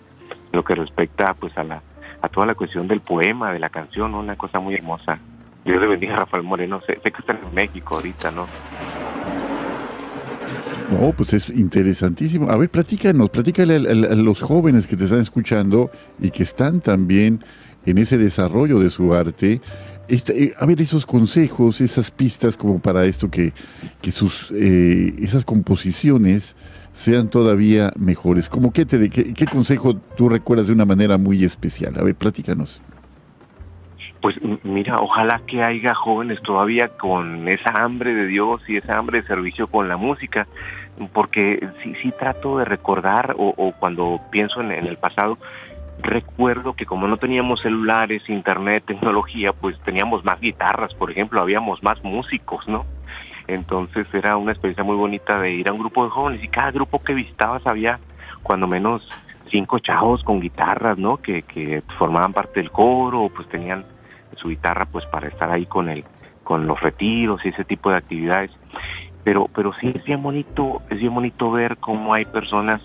[0.51, 1.81] lo que respecta, pues, a la
[2.25, 4.15] a toda la cuestión del poema, de la canción.
[4.15, 5.19] Una cosa muy hermosa.
[5.63, 8.45] Dios le bendiga a Rafael Moreno, sé, sé que está en México ahorita, ¿no?
[10.91, 12.49] No, pues es interesantísimo.
[12.49, 13.79] A ver, platícanos, platícale a,
[14.15, 17.43] los jóvenes que te están escuchando y que están también
[17.85, 19.61] en ese desarrollo de su arte.
[20.07, 23.53] Este, eh, a ver, esos consejos, esas pistas como para esto, que,
[24.01, 26.55] que sus, eh, esas composiciones
[26.95, 28.49] sean todavía mejores.
[28.49, 31.93] ¿Cómo qué, te, qué, qué consejo tú recuerdas de una manera muy especial?
[31.99, 32.81] A ver, platícanos.
[34.21, 39.21] Pues mira, ojalá que haya jóvenes todavía con esa hambre de Dios y esa hambre
[39.21, 40.47] de servicio con la música,
[41.13, 45.37] porque sí, sí trato de recordar o, cuando pienso en, el pasado,
[46.01, 51.83] recuerdo que como no teníamos celulares, internet, tecnología, pues teníamos más guitarras, por ejemplo, habíamos
[51.83, 52.85] más músicos, ¿no?
[53.47, 56.71] Entonces era una experiencia muy bonita de ir a un grupo de jóvenes y cada
[56.71, 57.99] grupo que visitabas había
[58.43, 59.07] cuando menos
[59.51, 61.17] cinco chavos con guitarras, ¿no?
[61.17, 63.85] Que, que formaban parte del coro, pues tenían
[64.37, 66.03] su guitarra pues para estar ahí con el
[66.43, 68.51] con los retiros y ese tipo de actividades
[69.23, 72.81] pero pero sí es bien bonito es bien bonito ver cómo hay personas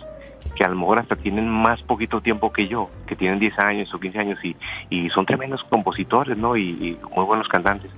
[0.57, 3.95] que a lo mejor hasta tienen más poquito tiempo que yo, que tienen 10 años
[3.95, 4.57] o 15 años y,
[4.89, 6.57] y son tremendos compositores, ¿no?
[6.57, 7.91] Y, muy buenos cantantes.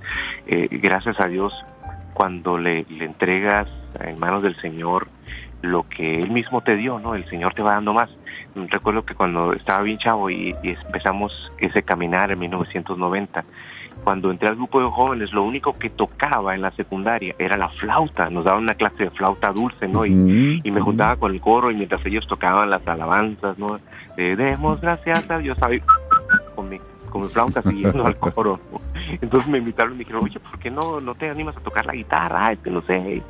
[0.47, 1.53] Eh, gracias a Dios,
[2.13, 3.67] cuando le, le, entregas
[3.99, 5.07] en manos del Señor
[5.61, 7.15] lo que Él mismo te dio, ¿no?
[7.15, 8.09] El Señor te va dando más.
[8.55, 13.43] Recuerdo que cuando estaba bien chavo y, empezamos ese caminar en 1990,
[14.03, 17.69] cuando entré al grupo de jóvenes, lo único que tocaba en la secundaria era la
[17.69, 18.29] flauta.
[18.29, 20.05] Nos daban una clase de flauta dulce, ¿no?
[20.05, 23.79] Y, y me juntaba con el coro y mientras ellos tocaban las alabanzas, ¿no?
[24.17, 25.57] De, demos gracias a Dios,
[26.55, 28.59] con mi, con mi flauta siguiendo al coro.
[29.21, 31.85] Entonces me invitaron y me dijeron, oye, ¿por qué no, no te animas a tocar
[31.85, 32.55] la guitarra?
[32.65, 33.21] No sé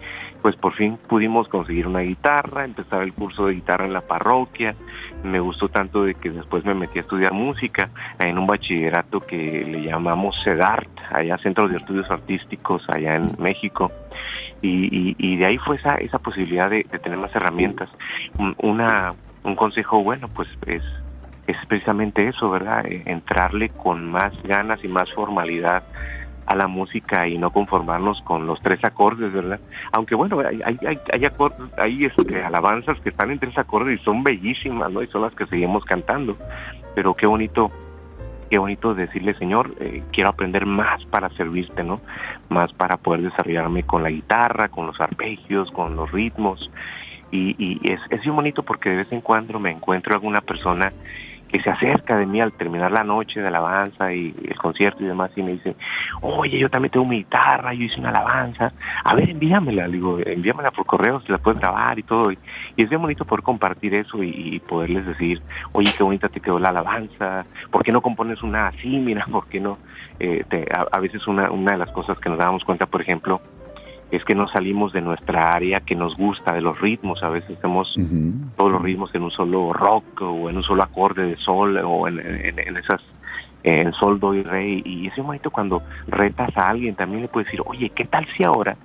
[0.43, 4.75] pues por fin pudimos conseguir una guitarra, empezar el curso de guitarra en la parroquia,
[5.23, 9.37] me gustó tanto de que después me metí a estudiar música en un bachillerato que
[9.37, 13.89] le llamamos CEDART, allá Centro de Estudios Artísticos, allá en México,
[14.61, 17.89] y, de ahí fue esa, esa posibilidad de, tener más herramientas.
[18.59, 20.83] Una, un consejo bueno, pues es,
[21.47, 22.85] es precisamente eso, ¿verdad?
[22.85, 25.83] E, entrarle con más ganas y más formalidad
[26.45, 29.59] a la música y no conformarnos con los tres acordes, ¿verdad?
[29.91, 34.03] Aunque bueno, hay, hay, hay, acordes, hay este, alabanzas que están en tres acordes y
[34.03, 35.01] son bellísimas, ¿no?
[35.01, 36.37] Y son las que seguimos cantando.
[36.95, 37.71] Pero qué bonito,
[38.49, 42.01] qué bonito decirle, Señor, eh, quiero aprender más para servirte, ¿no?
[42.49, 46.69] Más para poder desarrollarme con la guitarra, con los arpegios, con los ritmos.
[47.31, 50.91] Y, y es, es muy bonito porque de vez en cuando me encuentro alguna persona
[51.53, 55.05] que se acerca de mí al terminar la noche de alabanza y el concierto y
[55.05, 55.75] demás y me dice,
[56.21, 60.71] oye, yo también tengo mi guitarra, yo hice una alabanza, a ver, envíamela, digo, envíamela
[60.71, 62.31] por correo, si la puedes grabar y todo.
[62.31, 62.39] Y,
[62.75, 66.69] es bien bonito poder compartir eso y, poderles decir, oye, qué bonita te quedó la
[66.69, 68.87] alabanza, ¿por qué no compones una así?
[68.87, 69.77] Mira, ¿por qué no?
[70.19, 70.43] Eh,
[70.75, 73.41] a, a, veces una, una de las cosas que nos damos cuenta, por ejemplo,
[74.13, 77.23] es que no salimos de nuestra área que nos gusta, de los ritmos.
[77.23, 77.91] A veces hacemos
[78.55, 82.07] todos los ritmos en un solo rock o en un solo acorde de sol o
[82.07, 82.19] en,
[82.77, 83.01] esas
[83.63, 84.83] en sol, do y rey.
[84.85, 88.43] Y ese momento cuando retas a alguien también le puedes decir, oye, ¿qué tal si
[88.43, 88.77] ahora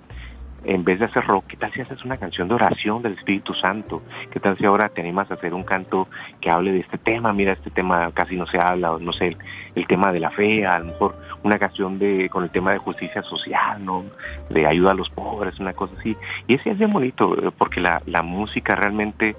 [0.64, 3.54] en vez de hacer rock, ¿qué tal si haces una canción de oración del Espíritu
[3.54, 4.02] Santo?
[4.30, 6.08] ¿Qué tal si ahora te animas a hacer un canto
[6.40, 7.32] que hable de este tema?
[7.32, 9.36] Mira, este tema casi no se habla, no sé,
[9.74, 12.78] el, tema de la fe, a lo mejor una canción de con el tema de
[12.78, 14.04] justicia social, ¿no?
[14.50, 16.16] De ayuda a los pobres, una cosa así.
[16.46, 19.36] Y ese es bien bonito, eh, porque la, la música realmente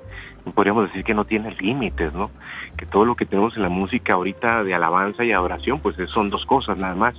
[0.56, 2.32] podríamos decir que no tiene límites, ¿no?
[2.78, 6.30] Que todo lo que tenemos en la música ahorita de alabanza y adoración, pues son
[6.30, 7.16] dos cosas nada más.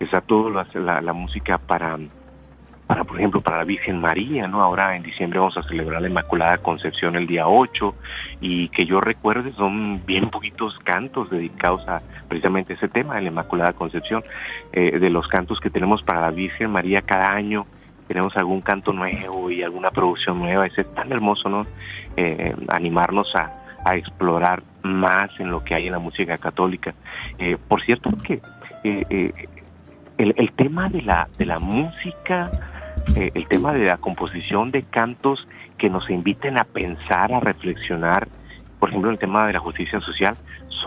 [0.00, 1.98] Está todo la, la música para
[2.92, 4.62] para, por ejemplo, para la Virgen María, ¿no?
[4.62, 7.94] Ahora en diciembre vamos a celebrar la Inmaculada Concepción el día 8
[8.42, 13.28] y que yo recuerde son bien poquitos cantos dedicados a precisamente ese tema de la
[13.28, 14.22] Inmaculada Concepción,
[14.74, 17.64] eh, de los cantos que tenemos para la Virgen María cada año
[18.08, 21.66] tenemos algún canto nuevo y alguna producción nueva, es tan hermoso, ¿no?
[22.18, 23.54] Eh, animarnos a,
[23.86, 26.92] a, explorar más en lo que hay en la música católica.
[27.38, 28.38] Eh, por cierto, que
[28.84, 32.50] el, el, tema de la, de la música
[33.16, 35.46] eh, el tema de la composición de cantos
[35.78, 38.28] que nos inviten a pensar, a reflexionar,
[38.78, 40.36] por ejemplo, el tema de la justicia social,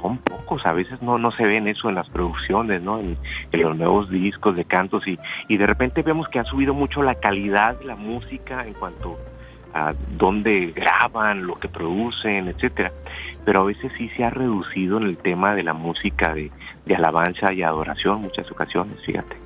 [0.01, 2.99] son pocos, a veces no, no se ven eso en las producciones, ¿no?
[2.99, 3.17] En,
[3.51, 7.15] los nuevos discos de cantos y, y de repente vemos que ha subido mucho la
[7.15, 9.17] calidad de la música en cuanto
[9.73, 12.91] a dónde graban, lo que producen, etcétera.
[13.43, 16.51] Pero a veces sí se ha reducido en el tema de la música de,
[16.85, 19.44] de alabanza y adoración, muchas ocasiones, fíjate.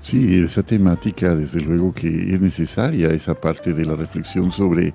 [0.00, 4.94] Sí, esa temática, desde luego que es necesaria, esa parte de la reflexión sobre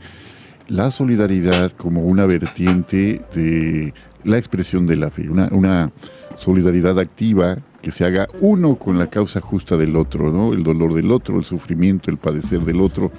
[0.68, 5.92] la solidaridad como una vertiente de la expresión de la fe, una, una
[6.38, 10.54] solidaridad activa que se haga uno con la causa justa del otro, ¿no?
[10.54, 13.12] El dolor del otro, el sufrimiento, el padecer del otro,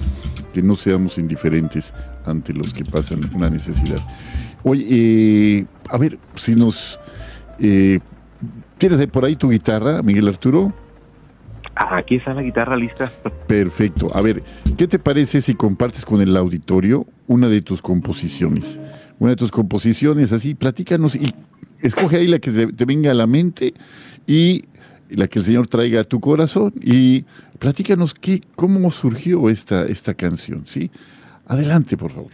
[0.54, 1.92] que no seamos indiferentes
[2.24, 3.98] ante los que pasan una necesidad.
[4.62, 6.98] Oye, eh, a ver, si nos...
[7.58, 8.00] Eh,
[8.78, 10.72] ¿Tienes por ahí tu guitarra, Miguel Arturo?
[11.76, 13.10] Aquí está la guitarra lista.
[13.46, 14.08] Perfecto.
[14.14, 14.42] A ver,
[14.76, 18.78] ¿qué te parece si compartes con el auditorio una de tus composiciones?
[19.18, 21.32] Una de tus composiciones, así, platícanos y
[21.80, 23.74] escoge ahí la que te venga a la mente
[24.26, 24.62] y
[25.10, 27.24] la que el Señor traiga a tu corazón y
[27.58, 30.90] platícanos qué, cómo surgió esta, esta canción, ¿sí?
[31.46, 32.30] Adelante, por favor.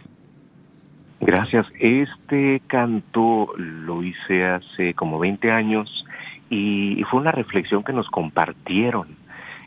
[1.19, 1.67] Gracias.
[1.79, 6.05] Este canto lo hice hace como 20 años
[6.49, 9.07] y fue una reflexión que nos compartieron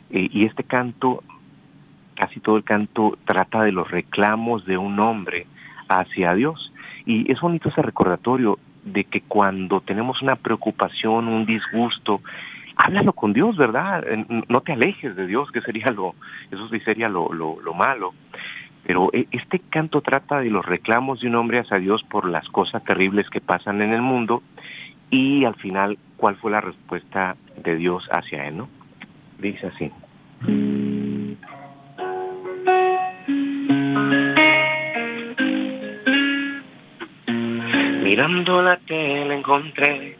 [0.09, 1.23] eh, y este canto,
[2.15, 5.47] casi todo el canto trata de los reclamos de un hombre
[5.89, 6.71] hacia Dios.
[7.05, 12.21] Y es bonito ese recordatorio de que cuando tenemos una preocupación, un disgusto,
[12.75, 14.03] háblalo con Dios, ¿verdad?
[14.47, 16.15] No te alejes de Dios, que sería lo,
[16.51, 18.13] eso sí sería lo, lo, lo malo.
[18.85, 22.47] Pero eh, este canto trata de los reclamos de un hombre hacia Dios por las
[22.49, 24.43] cosas terribles que pasan en el mundo
[25.09, 28.69] y al final cuál fue la respuesta de Dios hacia él, ¿no?
[29.39, 29.91] Dice así.
[38.03, 40.15] Mirando la tele encontré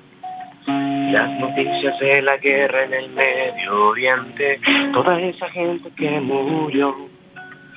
[0.67, 4.59] las noticias de la guerra en el Medio Oriente,
[4.93, 6.95] toda esa gente que murió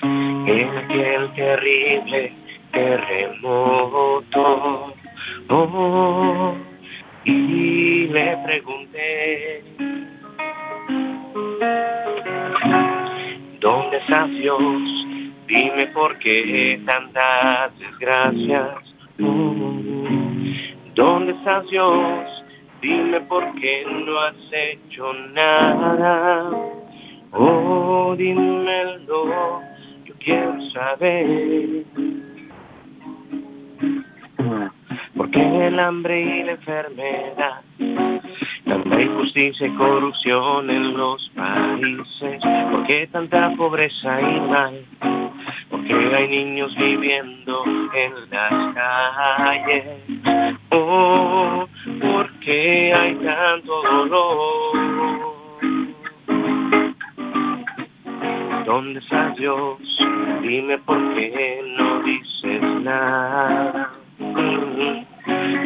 [0.03, 2.33] en aquel terrible
[2.73, 4.25] terremoto.
[5.51, 6.55] Oh,
[7.25, 9.68] y le pregunté
[14.09, 14.61] ¿Dónde estás Dios?
[15.47, 18.79] Dime por qué tantas desgracias.
[20.95, 22.25] ¿Dónde estás Dios?
[22.81, 26.51] Dime por qué no has hecho nada.
[27.33, 29.61] Oh, dímelo,
[30.05, 31.85] yo quiero saber.
[35.17, 37.61] Porque el hambre y la enfermedad,
[38.69, 42.41] tanta injusticia y corrupción en los países?
[42.71, 44.85] ¿Por qué tanta pobreza y mal?
[45.71, 47.64] ¿Por qué hay niños viviendo
[47.95, 49.85] en las calles?
[50.71, 51.66] Oh,
[52.01, 54.89] ¿por qué hay tanto dolor?
[58.66, 59.79] ¿Dónde está Dios?
[60.43, 63.93] Dime por qué no dices nada.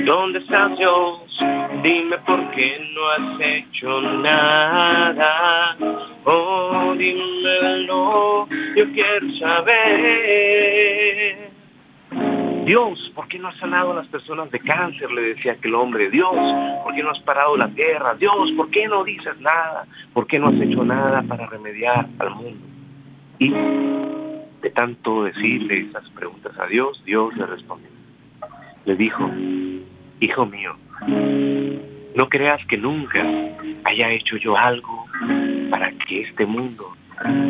[0.07, 1.22] ¿Dónde está Dios?
[1.83, 5.77] Dime por qué no has hecho nada.
[6.25, 10.73] Oh, dímelo, yo quiero saber.
[12.65, 15.11] Dios, ¿por qué no has sanado a las personas de cáncer?
[15.11, 16.11] Le decía aquel hombre.
[16.11, 16.33] Dios,
[16.85, 18.15] ¿por qué no has parado la tierra?
[18.15, 19.87] Dios, ¿por qué no dices nada?
[20.13, 22.65] ¿Por qué no has hecho nada para remediar al mundo?
[23.39, 27.89] Y de tanto decirle esas preguntas a Dios, Dios le respondió.
[28.85, 29.29] Le dijo,
[30.21, 30.77] hijo mío,
[31.07, 33.23] no creas que nunca
[33.85, 35.07] haya hecho yo algo
[35.71, 36.93] para que este mundo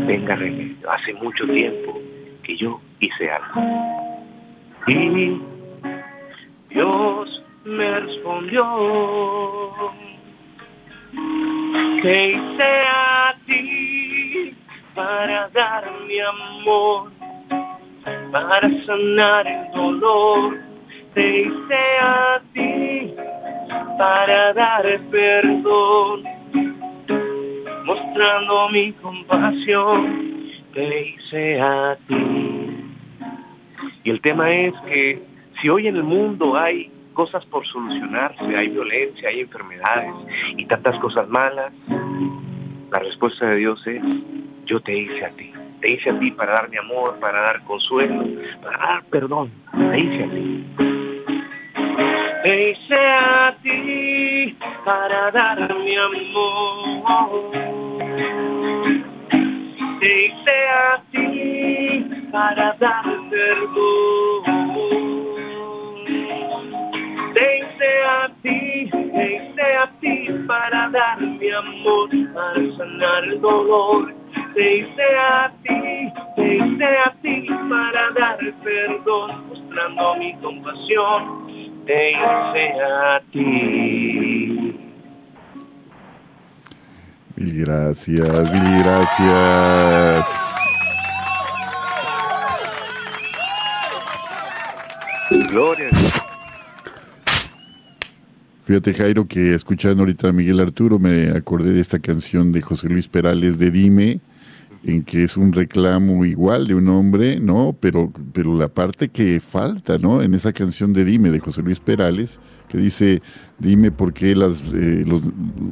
[0.06, 0.90] tenga remedio.
[0.90, 2.00] Hace mucho tiempo
[2.42, 3.60] que yo hice algo.
[4.86, 5.40] Y
[6.70, 8.64] Dios me respondió
[12.02, 14.54] que hice a ti
[14.94, 17.12] para dar mi amor,
[18.30, 20.58] para sanar el dolor.
[21.14, 23.14] Te hice a ti
[23.98, 26.22] para dar perdón,
[27.84, 30.32] mostrando mi compasión.
[30.72, 32.32] Te hice a ti.
[34.04, 35.22] Y el tema es que
[35.60, 40.14] si hoy en el mundo hay cosas por solucionarse, hay violencia, hay enfermedades
[40.56, 41.72] y tantas cosas malas,
[42.90, 44.02] la respuesta de Dios es,
[44.66, 45.52] yo te hice a ti.
[45.80, 48.24] Te hice a ti para dar mi amor, para dar consuelo,
[48.62, 49.50] para dar perdón.
[49.72, 50.91] Te hice a ti.
[52.42, 57.52] Te hice a ti para dar mi amor.
[60.00, 64.42] Te hice a ti para dar perdón.
[67.32, 73.40] Te hice a ti, te hice a ti para dar mi amor, para sanar el
[73.40, 74.12] dolor.
[74.54, 81.61] Te hice a ti, te hice a ti para dar perdón, mostrando mi compasión.
[81.86, 84.78] Te hice a ti.
[87.36, 90.26] Mil gracias, mil gracias.
[95.50, 96.22] Gloria a Dios.
[98.62, 102.88] Fíjate, Jairo, que escuchando ahorita a Miguel Arturo me acordé de esta canción de José
[102.88, 104.20] Luis Perales de Dime,
[104.84, 107.76] en que es un reclamo igual de un hombre, ¿no?
[107.78, 110.22] Pero, pero la parte que falta, ¿no?
[110.22, 113.22] En esa canción de Dime de José Luis Perales, que dice,
[113.58, 115.22] dime por qué las, eh, los,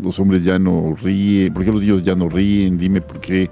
[0.02, 3.50] los hombres ya no ríen, por qué los niños ya no ríen, dime por qué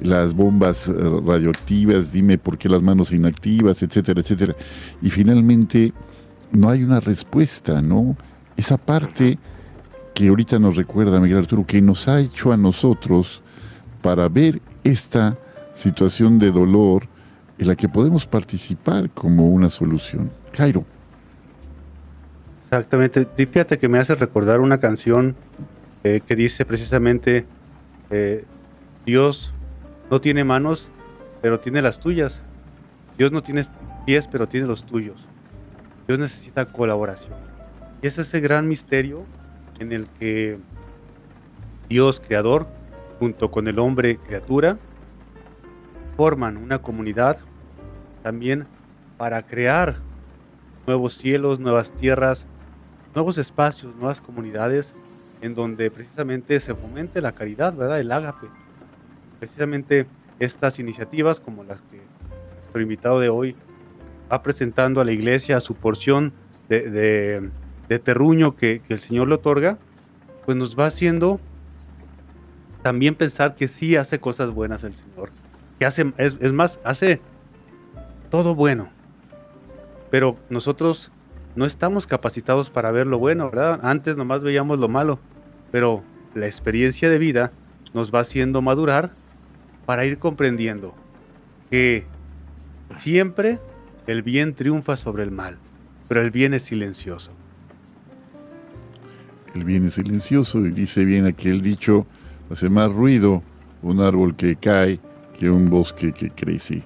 [0.00, 4.56] las bombas eh, radioactivas, dime por qué las manos inactivas, etcétera, etcétera.
[5.00, 5.92] Y finalmente
[6.50, 8.16] no hay una respuesta, ¿no?
[8.56, 9.38] Esa parte
[10.14, 13.42] que ahorita nos recuerda Miguel Arturo, que nos ha hecho a nosotros
[14.02, 15.38] para ver esta
[15.74, 17.08] situación de dolor
[17.58, 20.30] en la que podemos participar como una solución.
[20.52, 20.84] Jairo.
[22.64, 23.26] Exactamente.
[23.36, 25.36] Fíjate que me hace recordar una canción
[26.04, 27.46] eh, que dice precisamente,
[28.10, 28.44] eh,
[29.06, 29.52] Dios
[30.10, 30.88] no tiene manos,
[31.40, 32.40] pero tiene las tuyas.
[33.18, 33.66] Dios no tiene
[34.06, 35.26] pies, pero tiene los tuyos.
[36.06, 37.34] Dios necesita colaboración.
[38.00, 39.24] Y es ese gran misterio
[39.78, 40.58] en el que
[41.88, 42.66] Dios creador,
[43.22, 44.78] junto con el hombre criatura,
[46.16, 47.38] forman una comunidad
[48.24, 48.66] también
[49.16, 49.98] para crear
[50.88, 52.46] nuevos cielos, nuevas tierras,
[53.14, 54.96] nuevos espacios, nuevas comunidades
[55.40, 58.00] en donde precisamente se fomente la caridad, ¿verdad?
[58.00, 58.48] El ágape.
[59.38, 60.08] Precisamente
[60.40, 62.00] estas iniciativas como las que
[62.58, 63.54] nuestro invitado de hoy
[64.32, 66.32] va presentando a la iglesia su porción
[66.68, 67.50] de, de-
[67.88, 69.78] de terruño que, que el Señor le otorga,
[70.44, 71.38] pues nos va haciendo
[72.82, 75.30] también pensar que sí hace cosas buenas el Señor.
[75.78, 77.20] Que hace, es, más, hace
[78.30, 78.90] todo bueno.
[80.10, 81.10] Pero nosotros
[81.54, 83.80] no estamos capacitados para ver lo bueno, ¿verdad?
[83.82, 85.18] Antes nomás veíamos lo malo.
[85.70, 86.02] Pero
[86.34, 87.52] la experiencia de vida
[87.94, 89.12] nos va haciendo madurar
[89.86, 90.94] para ir comprendiendo
[91.70, 92.06] que
[92.96, 93.58] siempre
[94.06, 95.58] el bien triunfa sobre el mal,
[96.08, 97.32] pero el bien es silencioso.
[99.54, 102.06] El bien es silencioso y dice bien aquel dicho,
[102.52, 103.42] hace más ruido
[103.82, 105.00] un árbol que cae
[105.38, 106.82] que un bosque que crece.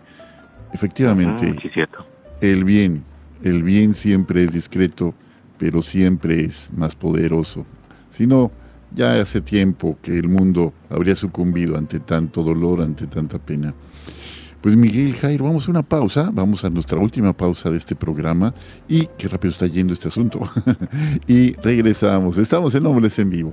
[0.72, 2.06] Efectivamente, Mm, sí, cierto.
[2.40, 3.04] el bien,
[3.42, 5.14] el bien siempre es discreto,
[5.58, 7.66] pero siempre es más poderoso.
[8.10, 8.50] Si no,
[8.94, 13.74] ya hace tiempo que el mundo habría sucumbido ante tanto dolor, ante tanta pena.
[14.60, 18.54] Pues Miguel Jairo, vamos a una pausa, vamos a nuestra última pausa de este programa
[18.88, 20.40] y qué rápido está yendo este asunto.
[21.28, 23.52] y regresamos, estamos en Hombres en Vivo.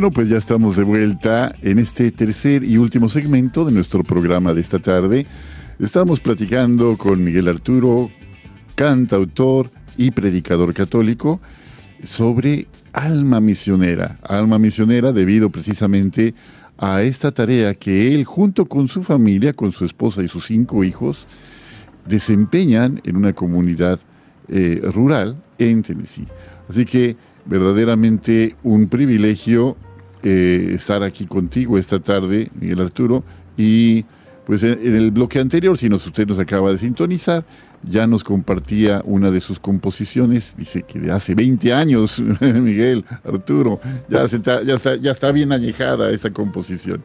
[0.00, 4.54] Bueno, pues ya estamos de vuelta en este tercer y último segmento de nuestro programa
[4.54, 5.26] de esta tarde.
[5.78, 8.10] Estamos platicando con Miguel Arturo,
[8.76, 11.42] cantautor y predicador católico,
[12.02, 14.16] sobre alma misionera.
[14.22, 16.32] Alma misionera debido precisamente
[16.78, 20.82] a esta tarea que él, junto con su familia, con su esposa y sus cinco
[20.82, 21.26] hijos,
[22.08, 24.00] desempeñan en una comunidad
[24.48, 26.26] eh, rural en Tennessee.
[26.70, 29.76] Así que verdaderamente un privilegio
[30.22, 33.24] eh, estar aquí contigo esta tarde, Miguel Arturo,
[33.56, 34.04] y
[34.44, 37.42] pues en, el bloque anterior, si nos, usted nos acaba de sintonizar,
[37.82, 43.80] ya nos compartía una de sus composiciones, dice que de hace 20 años, Miguel, Arturo,
[44.10, 47.02] ya, ya, está, ya está bien añejada esa composición.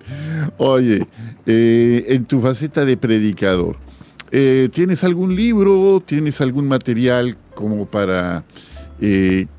[0.57, 1.07] Oye,
[1.45, 3.77] eh, en tu faceta de predicador,
[4.31, 8.43] eh, ¿tienes algún libro, tienes algún material como para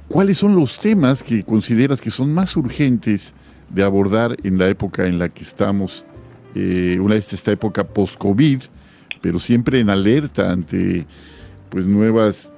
[0.09, 3.35] ¿cuáles son los temas que consideras que son más urgentes
[3.71, 6.05] de abordar en la época en la que estamos,
[6.55, 8.63] eh, una vez esta época post-COVID,
[9.21, 11.07] pero siempre en alerta ante
[11.69, 12.53] pues nuevas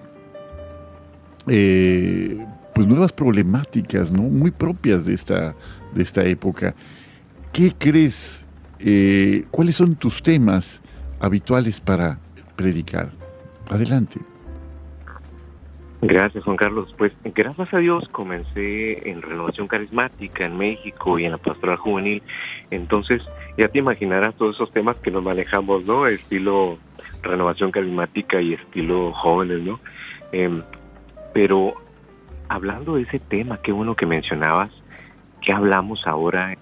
[1.46, 2.44] eh,
[2.74, 4.22] pues nuevas problemáticas, ¿no?
[4.22, 5.56] Muy propias de esta,
[5.94, 6.74] de esta época.
[7.52, 8.44] ¿Qué crees?
[9.50, 10.80] ¿Cuáles son tus temas
[11.18, 12.20] habituales para
[12.54, 13.10] predicar?
[13.68, 14.20] Adelante.
[16.00, 16.94] Gracias, Juan Carlos.
[16.96, 22.22] Pues gracias a Dios comencé en renovación carismática en México y en la pastoral juvenil.
[22.70, 23.20] Entonces,
[23.56, 26.06] ya te imaginarás todos esos temas que nos manejamos, ¿no?
[26.06, 26.78] Estilo
[27.22, 29.80] renovación carismática y estilo jóvenes, ¿no?
[30.30, 30.62] Em,
[31.34, 31.74] pero
[32.48, 34.70] hablando de ese tema, qué bueno que mencionabas,
[35.42, 36.56] ¿qué hablamos ahora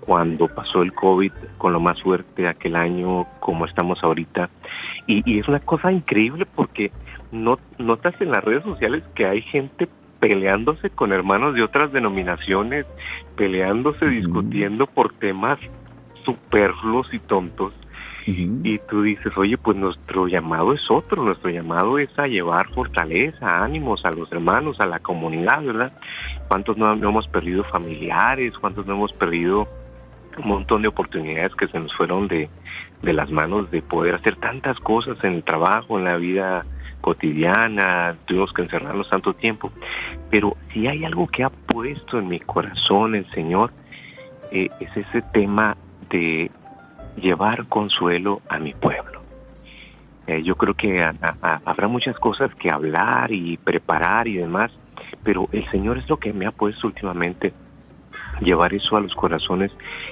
[0.00, 4.50] cuando pasó el COVID con lo más fuerte aquel año, como estamos ahorita?
[5.06, 6.92] Y, y es una cosa increíble porque
[7.32, 9.88] no, notas en las redes sociales que hay gente
[10.20, 12.86] peleándose con hermanos de otras denominaciones,
[13.36, 15.58] peleándose, discutiendo por temas
[16.24, 17.72] superfluos y tontos.
[18.24, 23.64] Y tú dices, oye, pues nuestro llamado es otro, nuestro llamado es a llevar fortaleza,
[23.64, 25.92] ánimos a los hermanos, a la comunidad, ¿verdad?
[26.46, 28.56] ¿Cuántos no, no hemos perdido familiares?
[28.60, 29.66] ¿Cuántos no hemos perdido
[30.38, 32.48] un montón de oportunidades que se nos fueron de,
[33.02, 36.64] de las manos de poder hacer tantas cosas en el trabajo, en la vida
[37.02, 39.70] cotidiana, tuvimos que encerrarnos tanto tiempo,
[40.30, 43.72] pero si hay algo que ha puesto en mi corazón el Señor,
[44.50, 45.76] eh, es ese tema
[46.08, 46.50] de
[47.16, 49.20] llevar consuelo a mi pueblo.
[50.26, 51.02] Eh, yo creo que
[51.66, 54.70] habrá muchas cosas que hablar y preparar y demás,
[55.24, 57.52] pero el Señor es lo que me ha puesto últimamente
[58.44, 59.70] llevar eso a los corazones,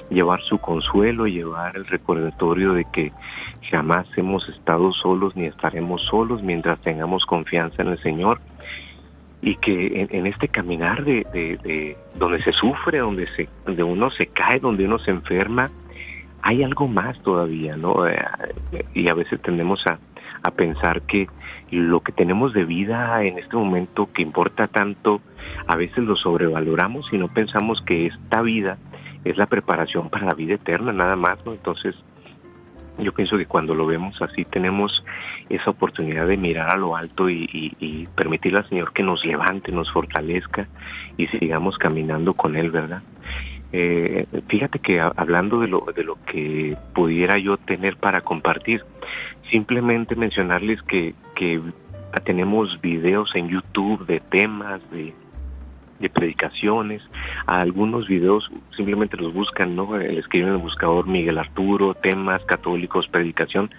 [0.09, 3.11] llevar su consuelo, llevar el recordatorio de que
[3.69, 8.39] jamás hemos estado solos ni estaremos solos mientras tengamos confianza en el Señor
[9.41, 14.27] y que en, este caminar de, de, donde se sufre, donde se, donde uno se
[14.27, 15.71] cae, donde uno se enferma,
[16.43, 18.07] hay algo más todavía, ¿no?
[18.07, 18.19] Eh,
[18.93, 19.97] y a veces tendemos a,
[20.43, 21.27] a pensar que
[21.71, 25.21] lo que tenemos de vida en este momento que importa tanto,
[25.67, 28.77] a veces lo sobrevaloramos y no pensamos que esta vida
[29.23, 31.53] es la preparación para la vida eterna, nada más, ¿no?
[31.53, 31.95] Entonces,
[32.97, 35.03] yo pienso que cuando lo vemos así tenemos
[35.49, 37.47] esa oportunidad de mirar a lo alto y,
[37.79, 40.67] y, permitirle al Señor que nos levante, nos fortalezca
[41.17, 43.01] y sigamos caminando con Él, ¿verdad?
[43.73, 48.83] Eh, fíjate que hablando de lo, de lo que pudiera yo tener para compartir,
[49.51, 51.61] simplemente mencionarles que, que
[52.23, 55.13] tenemos videos en YouTube de temas, de,
[56.13, 56.99] predicaciones,
[57.45, 59.95] algunos videos simplemente los buscan, ¿no?
[59.99, 63.69] Escriben en el buscador Miguel Arturo, temas católicos, predicación.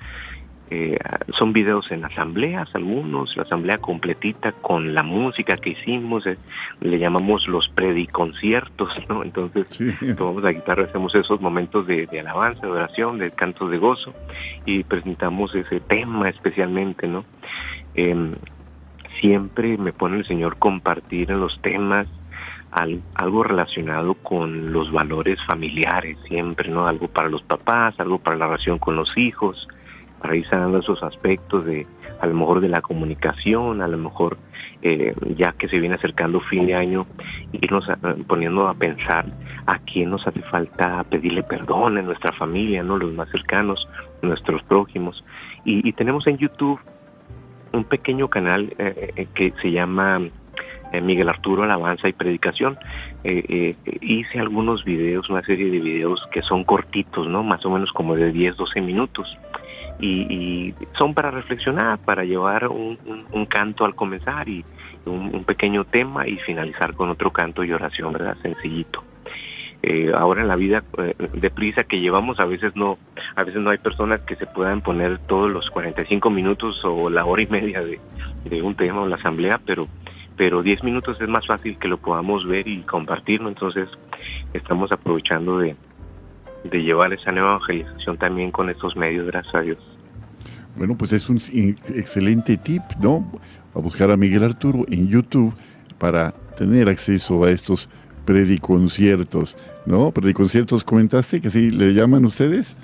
[0.74, 0.96] Eh,
[1.38, 6.38] son videos en asambleas, algunos, la asamblea completita con la música que hicimos, eh,
[6.80, 9.22] le llamamos los prediconciertos, ¿no?
[9.22, 9.68] Entonces,
[10.16, 14.14] tomamos la guitarra, hacemos esos momentos de, alabanza, de oración, de cantos de gozo
[14.64, 17.26] y presentamos ese tema especialmente, ¿no?
[17.94, 18.34] Em,
[19.20, 22.06] siempre me pone el Señor compartir en los temas
[22.70, 26.86] algo relacionado con los valores familiares, siempre, ¿no?
[26.86, 29.68] Algo para los papás, algo para la relación con los hijos,
[30.22, 31.84] para ir sanando esos aspectos de,
[32.20, 34.38] a lo mejor de la comunicación, a lo mejor
[34.82, 37.06] eh, ya que se viene acercando fin de año,
[37.52, 37.84] irnos
[38.28, 39.26] poniendo a pensar
[39.66, 42.96] a quién nos hace falta pedirle perdón en nuestra familia, ¿no?
[42.96, 43.86] Los más cercanos,
[44.22, 45.24] nuestros prójimos.
[45.64, 46.80] Y, tenemos en YouTube
[47.72, 50.20] un pequeño canal eh, eh, que se llama
[51.02, 52.78] Miguel Arturo Alabanza y Predicación.
[53.24, 57.42] hice algunos videos, una serie de videos que son cortitos, ¿no?
[57.42, 59.26] Más o menos como de 10, 12 minutos
[60.02, 62.98] y, son para reflexionar, para llevar un,
[63.48, 64.64] canto al comenzar y
[65.06, 68.36] un, pequeño tema y finalizar con otro canto y oración, ¿verdad?
[68.42, 69.04] Sencillito.
[69.84, 72.98] Eh, ahora en la vida eh, deprisa que llevamos a veces no
[73.34, 77.24] a veces no hay personas que se puedan poner todos los 45 minutos o la
[77.24, 77.98] hora y media de,
[78.44, 79.88] de un tema o la asamblea pero
[80.36, 83.88] pero 10 minutos es más fácil que lo podamos ver y compartirlo entonces
[84.52, 85.74] estamos aprovechando de,
[86.64, 89.91] de llevar esa nueva evangelización también con estos medios, gracias a Dios.
[90.76, 91.38] Bueno, pues es un
[91.94, 93.30] excelente tip, ¿no?
[93.74, 95.54] A buscar a Miguel Arturo en YouTube
[95.98, 97.88] para tener acceso a estos
[98.24, 99.56] prediconciertos,
[99.86, 100.10] ¿no?
[100.10, 102.76] Prediconciertos, comentaste que sí le llaman ustedes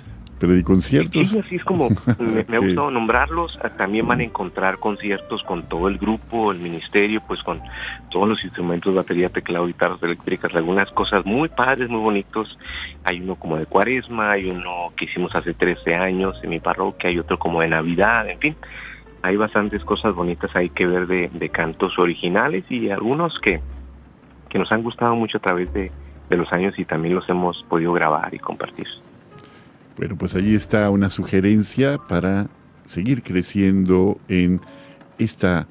[0.63, 1.29] conciertos.
[1.29, 3.57] Sí, así es como me, ha gustado nombrarlos.
[3.63, 7.61] Ah, también van a encontrar conciertos con todo el grupo, el ministerio, pues con
[8.09, 12.57] todos los instrumentos, batería, teclado, guitarras eléctricas, algunas cosas muy padres, muy bonitos.
[13.03, 17.09] Hay uno como de cuaresma, hay uno que hicimos hace 13 años en mi parroquia,
[17.09, 18.55] hay otro como de Navidad, en fin.
[19.21, 23.59] Hay bastantes cosas bonitas hay que ver de, de cantos originales y algunos que,
[24.49, 25.91] que nos han gustado mucho a través de,
[26.29, 28.87] de los años y también los hemos podido grabar y compartir.
[29.99, 32.47] Bueno, pues allí está una sugerencia para
[32.85, 34.61] seguir creciendo en
[35.17, 35.67] esta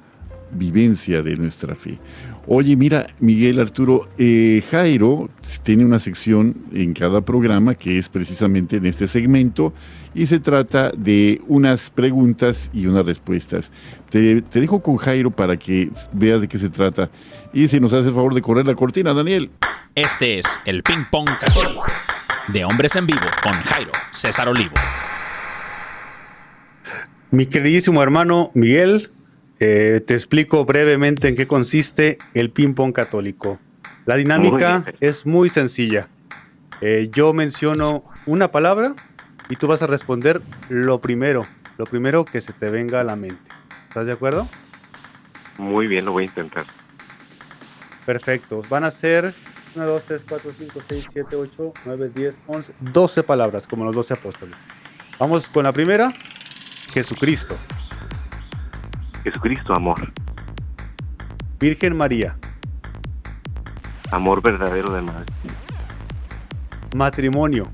[0.51, 1.99] vivencia de nuestra fe.
[2.47, 5.31] Oye, mira, Miguel Arturo, eh, Jairo
[5.63, 9.73] tiene una sección en cada programa que es precisamente en este segmento
[10.15, 13.73] y se trata de unas preguntas y unas respuestas.
[14.11, 17.11] Te, dejo con Jairo para que veas de qué se trata
[17.55, 19.51] y si nos hace el favor de correr la cortina, Daniel.
[19.95, 21.79] Este es el ping pong casual
[22.49, 24.75] de Hombres en Vivo con Jairo César Olivo.
[27.31, 29.11] Mi queridísimo hermano Miguel,
[29.61, 33.59] eh, te explico brevemente en qué consiste el ping-pong católico.
[34.07, 36.09] La dinámica es muy sencilla.
[36.81, 38.95] Eh, yo menciono una palabra
[39.51, 40.41] y tú vas a responder
[40.71, 41.47] lo primero,
[41.77, 43.43] lo primero que se te venga a la mente.
[43.89, 44.49] ¿Estás de acuerdo?
[45.59, 46.65] Muy bien, lo voy a intentar.
[48.07, 48.63] Perfecto.
[48.71, 49.35] Van a ser
[49.75, 53.95] 1, 2, 3, 4, 5, 6, 7, 8, 9, 10, 11, 12 palabras, como los
[53.95, 54.57] 12 apóstoles.
[55.19, 56.13] Vamos con la primera,
[56.93, 57.57] Jesucristo.
[59.25, 60.13] Jesucristo, amor.
[61.59, 62.37] Virgen María.
[64.11, 65.27] Amor verdadero de madre.
[66.95, 67.69] Matrimonio.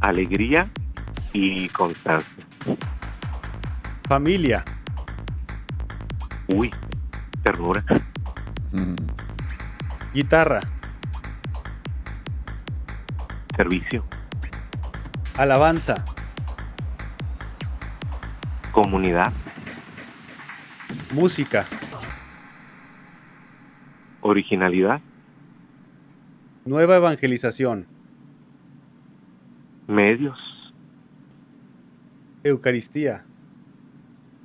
[0.00, 0.70] Alegría
[1.32, 2.44] y constancia.
[4.08, 4.64] Familia.
[6.48, 6.70] Uy,
[7.42, 7.82] ternura.
[8.72, 8.94] Mm.
[10.14, 10.60] Guitarra.
[13.56, 14.04] Servicio.
[15.38, 16.04] Alabanza.
[18.72, 19.32] Comunidad.
[21.14, 21.64] Música.
[24.20, 25.00] Originalidad.
[26.66, 27.86] Nueva evangelización.
[29.88, 30.38] Medios.
[32.44, 33.24] Eucaristía.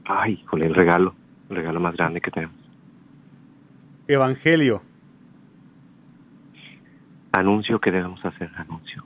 [0.06, 1.14] Ay, con el regalo,
[1.50, 2.56] el regalo más grande que tenemos.
[4.08, 4.87] Evangelio.
[7.38, 9.04] Anuncio que debemos hacer, anuncio.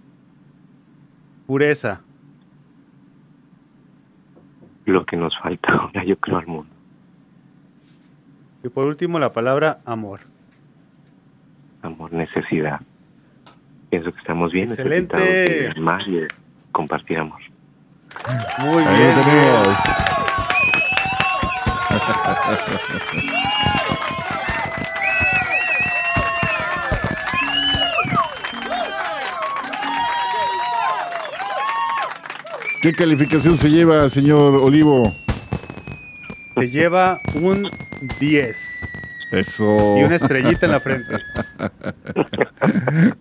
[1.46, 2.02] Pureza.
[4.86, 6.70] Lo que nos falta ahora, yo creo, al mundo.
[8.64, 10.22] Y por último, la palabra amor.
[11.82, 12.80] Amor, necesidad.
[13.90, 15.74] Pienso que estamos bien Excelente.
[15.78, 16.02] más
[16.72, 17.42] compartir amor.
[18.60, 19.16] Muy Ahí bien.
[19.18, 19.24] lo
[32.82, 35.14] ¿Qué calificación se lleva, señor Olivo?
[36.56, 37.70] Se lleva un
[38.20, 38.58] 10
[39.34, 39.98] Eso.
[40.00, 41.14] y una estrellita en la frente.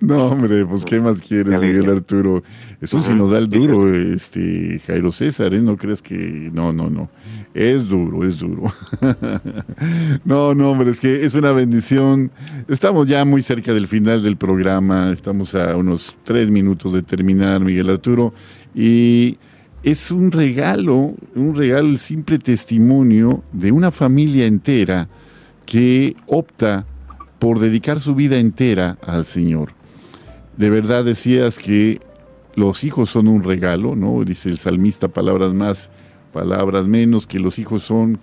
[0.01, 1.89] No, hombre, pues ¿qué más quieres, Miguel.
[1.91, 2.43] Arturo?
[2.81, 5.61] Es un sinodal duro, este, Jairo César, ¿eh?
[5.61, 6.51] No crees que...
[6.53, 7.11] No, no, no.
[7.55, 8.65] Es duro, es duro.
[10.25, 12.31] No, no, hombre, es que es una bendición.
[12.69, 17.61] Estamos ya muy cerca del final del programa, estamos a unos tres minutos de terminar,
[17.61, 18.35] Miguel Arturo,
[18.75, 19.39] y
[19.83, 25.09] es un regalo, un regalo, el simple testimonio de una familia entera
[25.65, 26.85] que opta
[27.39, 29.73] por dedicar su vida entera al Señor.
[30.57, 32.01] De verdad decías que
[32.55, 34.23] los hijos son un regalo, ¿no?
[34.25, 35.91] Dice el salmista, palabras más,
[36.33, 38.19] palabras menos, que los hijos son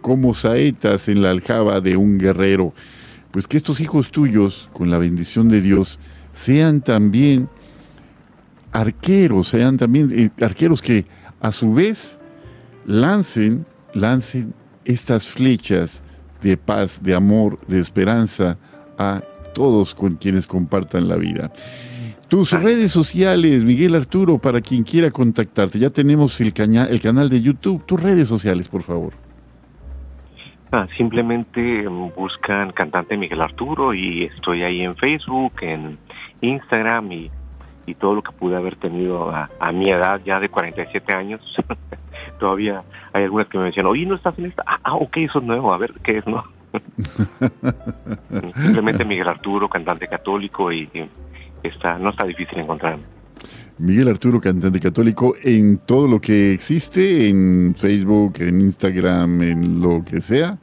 [0.00, 2.72] como saetas en la aljaba de un guerrero.
[3.30, 5.98] Pues que estos hijos tuyos, con la bendición de Dios,
[6.32, 7.48] sean también
[8.72, 11.04] arqueros, sean también eh, arqueros que
[11.40, 12.18] a su vez
[12.86, 13.64] lancen,
[13.94, 14.54] lancen
[14.84, 16.02] estas flechas
[16.40, 18.58] de paz, de amor, de esperanza
[18.98, 19.22] a
[19.54, 21.52] todos con quienes compartan la vida.
[22.28, 25.78] Tus redes sociales, Miguel Arturo, para quien quiera contactarte.
[25.78, 27.84] Ya tenemos el, caña- el canal de YouTube.
[27.84, 29.12] Tus redes sociales, por favor.
[30.72, 35.98] Ah, simplemente mm, buscan cantante Miguel Arturo y estoy ahí en Facebook, en
[36.40, 37.30] Instagram y,
[37.86, 41.40] y todo lo que pude haber tenido a, a mi edad ya de 47 años.
[42.38, 44.62] Todavía hay algunas que me mencionan, oye, ¿no estás en esta?
[44.66, 46.44] Ah, ah, ok, eso es nuevo, a ver, ¿qué es, no?
[48.62, 51.08] simplemente Miguel Arturo, cantante católico y, y
[51.62, 53.02] está, no está difícil encontrarme.
[53.78, 60.04] Miguel Arturo, cantante católico, en todo lo que existe, en Facebook, en Instagram, en lo
[60.04, 60.58] que sea.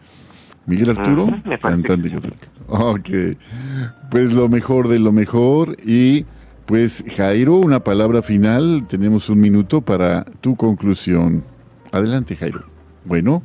[0.66, 2.46] Miguel Arturo, me parece cantante católico.
[2.68, 3.10] Ok,
[4.12, 5.76] pues lo mejor de lo mejor.
[5.84, 6.26] Y
[6.70, 8.86] pues Jairo, una palabra final.
[8.88, 11.44] Tenemos un minuto para tu conclusión.
[11.92, 12.64] Adelante, Jairo.
[13.06, 13.42] Bueno,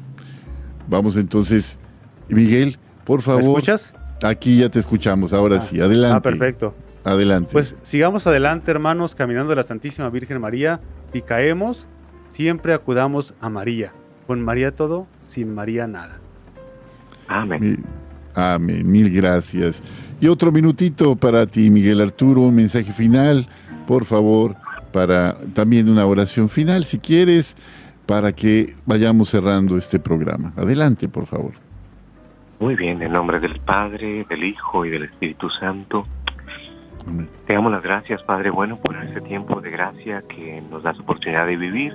[0.89, 1.79] vamos entonces.
[2.29, 3.41] Miguel, por ¿Me favor.
[3.43, 3.95] escuchas?
[4.23, 5.81] Aquí ya te escuchamos, ahora Ah, sí.
[5.81, 6.17] Adelante.
[6.17, 6.75] Ah, perfecto.
[7.03, 7.49] Adelante.
[7.51, 10.83] Pues sigamos adelante, hermanos, caminando de la Santísima Virgen María.
[11.11, 11.87] Si caemos,
[12.29, 13.93] siempre acudamos a María.
[14.27, 16.19] Con María todo, sin María nada.
[17.27, 17.61] Amén.
[17.63, 17.77] Mi-
[18.35, 19.81] Amén, mil gracias.
[20.25, 23.47] Y otro minutito para ti, Miguel Arturo, un mensaje final,
[23.87, 24.57] por favor,
[24.91, 27.55] para también una oración final, si quieres,
[28.07, 30.55] para que vayamos cerrando este programa.
[30.57, 31.53] Adelante, por favor.
[32.59, 36.07] Muy bien, en nombre del Padre, del Hijo y del Espíritu Santo.
[37.07, 37.29] Amén.
[37.47, 41.45] Te damos las gracias, Padre bueno, por ese tiempo de gracia que nos das oportunidad
[41.45, 41.93] de vivir.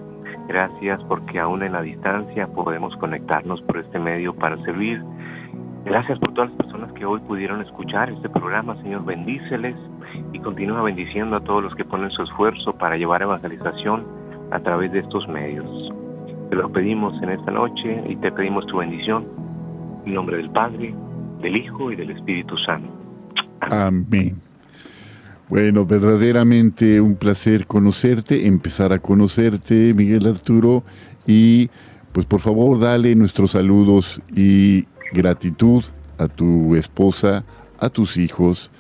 [0.48, 5.02] Gracias porque aún en la distancia podemos conectarnos por este medio para servir.
[5.86, 9.76] Gracias por todas las personas que hoy pudieron escuchar este programa, Señor, bendíceles
[10.34, 14.06] y continúa bendiciendo a todos los que ponen su esfuerzo para llevar evangelización
[14.52, 15.66] a través de estos medios.
[16.50, 19.26] Te lo pedimos en esta noche y te pedimos tu bendición
[20.06, 20.94] en nombre del Padre,
[21.42, 22.90] del Hijo y del Espíritu Santo.
[23.62, 24.42] Amén.
[25.48, 30.84] Bueno, verdaderamente un placer conocerte, empezar a conocerte, Miguel Arturo,
[31.26, 31.70] y
[32.12, 35.84] pues por favor dale nuestros saludos y gratitud
[36.18, 37.44] a tu esposa,
[37.80, 38.72] a tus hijos,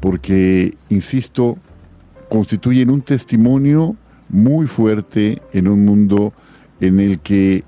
[0.00, 1.58] porque, insisto,
[2.28, 3.96] constituyen un testimonio
[4.28, 6.32] muy fuerte en un mundo
[6.80, 7.64] en el que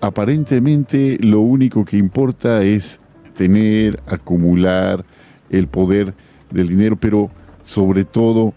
[0.00, 3.00] aparentemente lo único que importa es
[3.36, 5.04] tener, acumular
[5.50, 6.14] el poder
[6.50, 7.30] del dinero, pero
[7.62, 8.54] sobre todo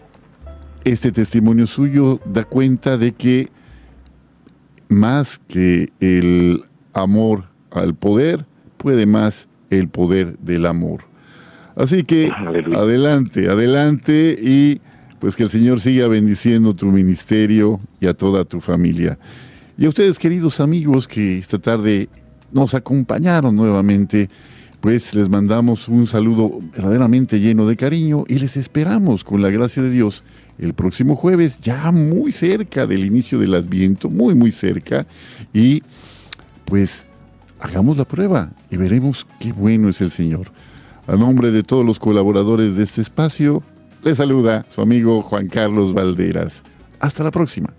[0.84, 3.50] este testimonio suyo da cuenta de que
[4.88, 8.46] más que el amor al poder,
[8.84, 11.04] puede más el poder del amor.
[11.74, 12.80] Así que Aleluya.
[12.80, 14.82] adelante, adelante y
[15.20, 19.18] pues que el Señor siga bendiciendo tu ministerio y a toda tu familia.
[19.78, 22.10] Y a ustedes, queridos amigos, que esta tarde
[22.52, 24.28] nos acompañaron nuevamente,
[24.82, 29.82] pues les mandamos un saludo verdaderamente lleno de cariño y les esperamos con la gracia
[29.82, 30.24] de Dios
[30.58, 35.06] el próximo jueves, ya muy cerca del inicio del Adviento, muy, muy cerca.
[35.54, 35.82] Y
[36.66, 37.06] pues
[37.60, 40.52] hagamos la prueba y veremos qué bueno es el Señor.
[41.06, 43.62] A nombre de todos los colaboradores de este espacio,
[44.02, 46.62] les saluda su amigo Juan Carlos Valderas.
[47.00, 47.72] Hasta la próxima.